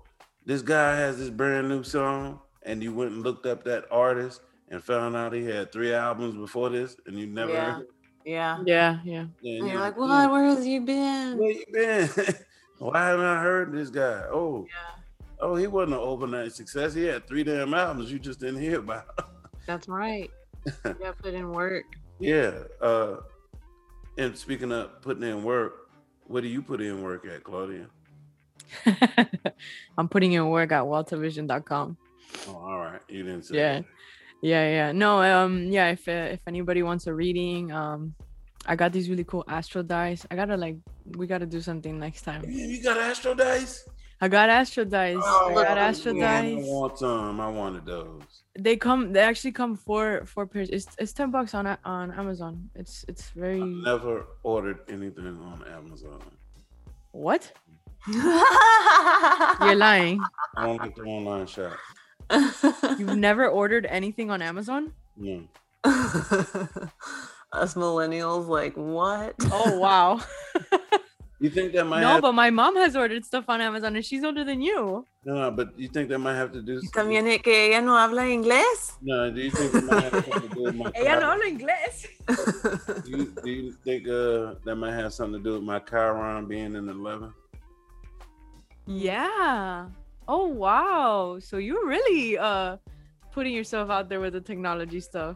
[0.46, 4.42] this guy has this brand new song, and you went and looked up that artist
[4.70, 7.74] and found out he had three albums before this, and you never Yeah.
[7.76, 7.88] heard.
[8.26, 8.58] Yeah.
[8.66, 9.26] Yeah, yeah.
[9.42, 10.32] Yeah, And and you're like, "Hmm, what?
[10.32, 11.38] Where has you been?
[11.38, 12.10] Where you been?
[12.80, 14.26] Why haven't I heard this guy?
[14.30, 15.04] Oh, Yeah.
[15.40, 16.94] Oh, he wasn't an overnight success.
[16.94, 19.06] He had three damn albums you just didn't hear about.
[19.68, 20.30] That's right.
[20.84, 21.86] You gotta put in work.
[22.20, 22.52] yeah.
[22.82, 23.18] Uh,
[24.18, 25.92] and speaking of putting in work,
[26.26, 27.86] what do you put in work at, Claudia?
[29.98, 31.98] I'm putting in work at waltervision.com.
[32.48, 33.02] Oh, all right.
[33.08, 33.58] You didn't say.
[33.58, 33.74] Yeah.
[33.74, 33.86] that.
[34.42, 34.92] Yeah, yeah.
[34.92, 35.90] No, um, yeah.
[35.90, 38.16] If uh, if anybody wants a reading, um,
[38.66, 40.26] I got these really cool astro dice.
[40.32, 40.78] I gotta like,
[41.18, 42.44] we gotta do something next time.
[42.48, 43.88] You got Astro Dice?
[44.22, 45.18] I got astro dice.
[45.22, 46.66] Oh, I got astro man, I dice.
[46.66, 47.40] want some.
[47.42, 48.22] I wanted those.
[48.58, 49.12] They come.
[49.12, 50.70] They actually come four four pairs.
[50.70, 52.70] It's it's ten bucks on on Amazon.
[52.76, 56.22] It's it's very I've never ordered anything on Amazon.
[57.12, 57.52] what?
[58.08, 58.22] You're
[59.62, 60.22] You're lying.
[60.56, 61.74] I don't like the online shop.
[62.98, 64.94] You've never ordered anything on Amazon?
[65.18, 65.44] No.
[67.52, 69.36] Us millennials, like what?
[69.52, 70.22] Oh wow.
[71.40, 74.06] You think that might no, have but my mom has ordered stuff on Amazon and
[74.06, 75.06] she's older than you.
[75.26, 77.98] no, no, but you think that might have to do también es que ella no
[77.98, 78.94] habla inglés.
[79.02, 81.32] No, do you think that might have something to do with my Ella no Chiron?
[81.32, 83.04] habla inglés.
[83.06, 86.48] do, you, do you think uh, that might have something to do with my Chiron
[86.48, 87.34] being in 11?
[88.88, 89.88] Yeah.
[90.28, 91.38] Oh wow.
[91.40, 92.78] So you're really uh
[93.32, 95.36] putting yourself out there with the technology stuff.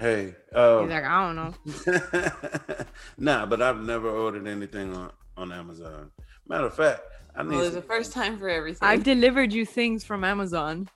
[0.00, 2.84] Hey, uh, He's like, I don't know.
[3.18, 6.10] nah, but I've never ordered anything on, on Amazon.
[6.48, 7.02] Matter of fact,
[7.36, 8.88] I need well, there's a some- first time for everything.
[8.88, 10.88] I've delivered you things from Amazon.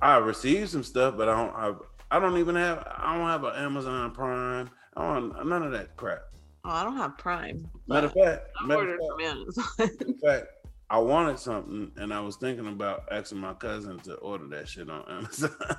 [0.00, 1.54] I received some stuff, but I don't.
[1.56, 2.86] I, I don't even have.
[2.96, 4.70] I don't have an Amazon Prime.
[4.96, 6.22] I don't none of that crap.
[6.64, 7.68] oh, I don't have Prime.
[7.88, 10.08] Matter of fact, I've matter ordered fact, from Amazon.
[10.08, 10.46] in fact,
[10.88, 14.88] I wanted something, and I was thinking about asking my cousin to order that shit
[14.88, 15.50] on Amazon.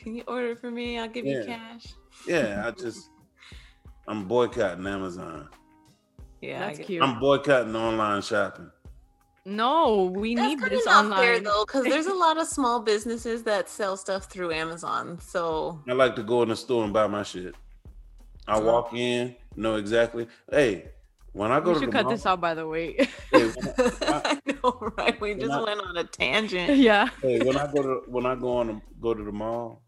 [0.00, 0.98] Can you order for me?
[0.98, 1.40] I'll give Yeah.
[1.40, 1.86] you cash.
[2.26, 3.10] yeah, I just
[4.08, 5.48] I'm boycotting Amazon.
[6.40, 7.02] Yeah, That's I get- cute.
[7.02, 8.70] I'm boycotting online shopping.
[9.46, 11.42] No, we That's need this of not fair online.
[11.44, 15.18] though, because there's a lot of small businesses that sell stuff through Amazon.
[15.20, 17.54] So I like to go in the store and buy my shit.
[18.46, 18.60] I Oh.
[18.64, 20.26] walk in, know exactly.
[20.50, 20.90] Hey,
[21.32, 23.08] when I go We to should the cut mall, this out by the way.
[23.32, 25.20] hey, when I- I know, right?
[25.20, 26.76] We just I- went on a tangent.
[26.78, 27.08] yeah.
[27.22, 29.82] hey, when I go to when I go on the, go to the mall,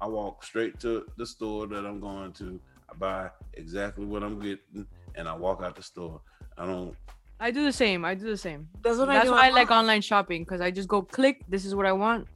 [0.00, 2.60] I walk straight to the store that I'm going to.
[2.90, 6.20] I buy exactly what I'm getting, and I walk out the store.
[6.58, 6.94] I don't.
[7.38, 8.04] I do the same.
[8.04, 8.68] I do the same.
[8.82, 9.32] That's what I That's do.
[9.32, 11.42] why I like online shopping because I just go click.
[11.48, 12.28] This is what I want.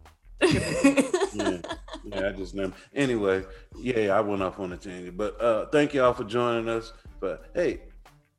[0.43, 1.59] Yeah,
[2.05, 2.29] yeah.
[2.29, 2.73] I just never.
[2.95, 3.45] Anyway,
[3.79, 6.93] yeah, I went off on a tangent, but uh, thank y'all for joining us.
[7.21, 7.83] But hey,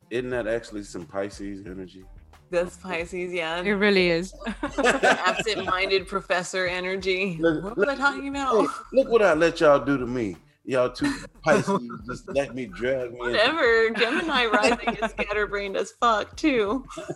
[0.09, 2.03] isn't that actually some Pisces energy?
[2.51, 3.61] That's Pisces, yeah.
[3.61, 4.33] It really is.
[4.77, 7.37] Absent-minded professor energy.
[7.39, 8.67] Look- What was I look- talking Hey, about?
[8.93, 10.35] look what I let y'all do to me.
[10.63, 11.11] Y'all two
[11.43, 13.19] Pisces just let me drag me.
[13.19, 13.89] into- Whatever.
[13.91, 16.85] Gemini rising is scatterbrained as fuck too.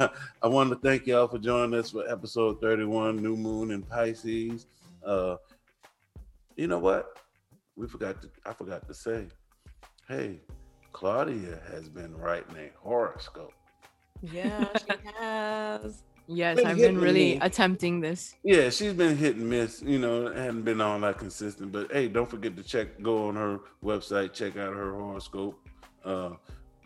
[0.00, 4.66] I want to thank y'all for joining us for episode 31, New Moon in Pisces.
[5.04, 5.36] Uh,
[6.56, 7.18] you know what?
[7.76, 9.26] We forgot to I forgot to say,
[10.08, 10.40] hey,
[10.94, 13.52] Claudia has been writing a horoscope.
[14.22, 16.04] Yeah, she has.
[16.28, 17.38] yes, Been I've been really me.
[17.42, 18.36] attempting this.
[18.44, 21.72] Yeah, she's been hit and miss, you know, hadn't been all that consistent.
[21.72, 25.58] But hey, don't forget to check, go on her website, check out her horoscope.
[26.04, 26.30] Uh,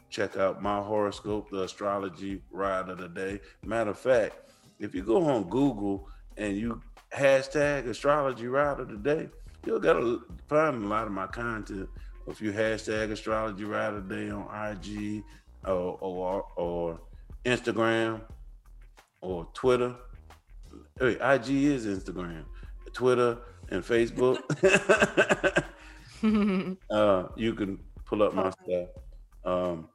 [0.09, 3.41] check out my horoscope, the astrology ride of the day.
[3.63, 4.37] Matter of fact,
[4.81, 6.81] if you go on Google and you
[7.15, 9.29] hashtag astrology ride of the day,
[9.67, 11.91] you'll get a, find a lot of my content.
[12.29, 15.25] If you hashtag astrology ride the day on IG
[15.65, 17.01] or, or, or
[17.45, 18.21] Instagram
[19.21, 19.97] or Twitter,
[21.01, 22.45] Wait, IG is Instagram,
[22.93, 23.39] Twitter,
[23.71, 24.39] and Facebook.
[26.91, 28.89] uh, you can pull up my stuff.
[29.45, 29.89] Um,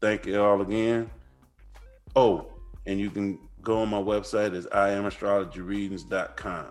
[0.00, 1.08] thank you all again.
[2.16, 2.48] oh,
[2.86, 6.66] and you can go on my website is iamastrologyreadings.com.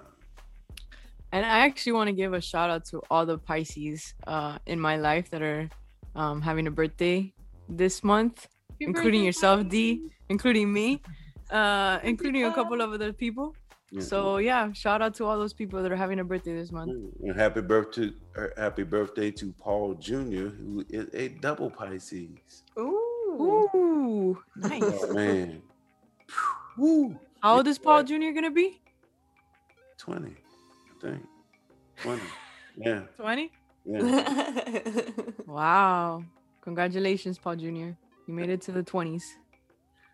[1.32, 4.80] And I actually want to give a shout out to all the Pisces uh, in
[4.80, 5.70] my life that are
[6.16, 7.34] um, having a birthday
[7.70, 8.48] this month,
[8.80, 11.02] including yourself, D, including me,
[11.50, 13.56] uh, including a couple of other people.
[13.92, 14.02] Yeah.
[14.02, 16.92] So yeah, shout out to all those people that are having a birthday this month.
[17.22, 22.64] And happy birthday, er, happy birthday to Paul Jr., who is a double Pisces.
[22.80, 24.82] Ooh, Ooh, nice.
[24.84, 25.62] Oh man.
[26.78, 27.20] Woo.
[27.42, 28.32] how old is Paul Jr.
[28.34, 28.80] gonna be?
[29.98, 30.36] 20,
[31.04, 31.26] I think.
[32.04, 32.22] 20.
[32.78, 33.02] Yeah.
[33.18, 33.52] Twenty.
[33.86, 35.02] Yeah.
[35.48, 36.24] Wow!
[36.62, 37.68] Congratulations, Paul Jr.
[37.68, 37.98] You
[38.28, 39.26] made it to the twenties.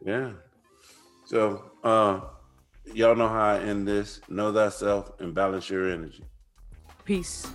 [0.03, 0.31] Yeah.
[1.25, 2.21] So uh
[2.93, 4.19] y'all know how I end this.
[4.29, 6.23] Know thyself and balance your energy.
[7.05, 7.45] Peace.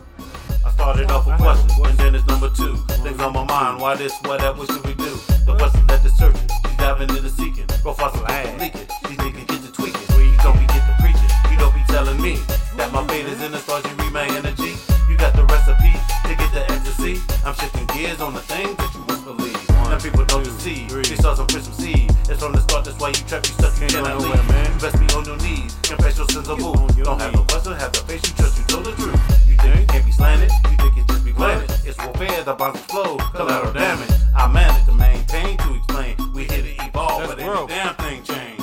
[0.65, 2.77] I started off with questions, and then it's number two.
[3.03, 5.11] Things on my mind, why this, what that, what should we do?
[5.45, 7.67] The questions that the searching, she's diving into seeking.
[7.83, 8.87] Go fossil ass, leaking.
[9.09, 9.52] These niggas
[12.05, 12.35] telling me
[12.77, 14.75] that my fate is in the stars, you read my energy.
[15.09, 15.95] You got the recipe
[16.27, 17.23] to get the ecstasy.
[17.47, 19.69] I'm shifting gears on the things that you would believe.
[19.87, 20.91] Now people don't deceive.
[20.91, 22.11] These stars are Christmas Eve.
[22.27, 24.35] It's from the start, that's why you trap you stuck, you Can't cannot leave.
[24.51, 24.67] Man.
[24.67, 26.91] You best be on your knees, confess your sins of move.
[27.07, 29.23] Don't have no question, have the faith, you trust, you know the truth.
[29.47, 31.71] You think you can't be slanted, you think it's just be planted.
[31.87, 34.11] It's warfare, the bombs explode, collateral damage.
[34.35, 36.19] I manage to maintain to explain.
[36.35, 38.62] We hit to evolve, but ain't damn thing change.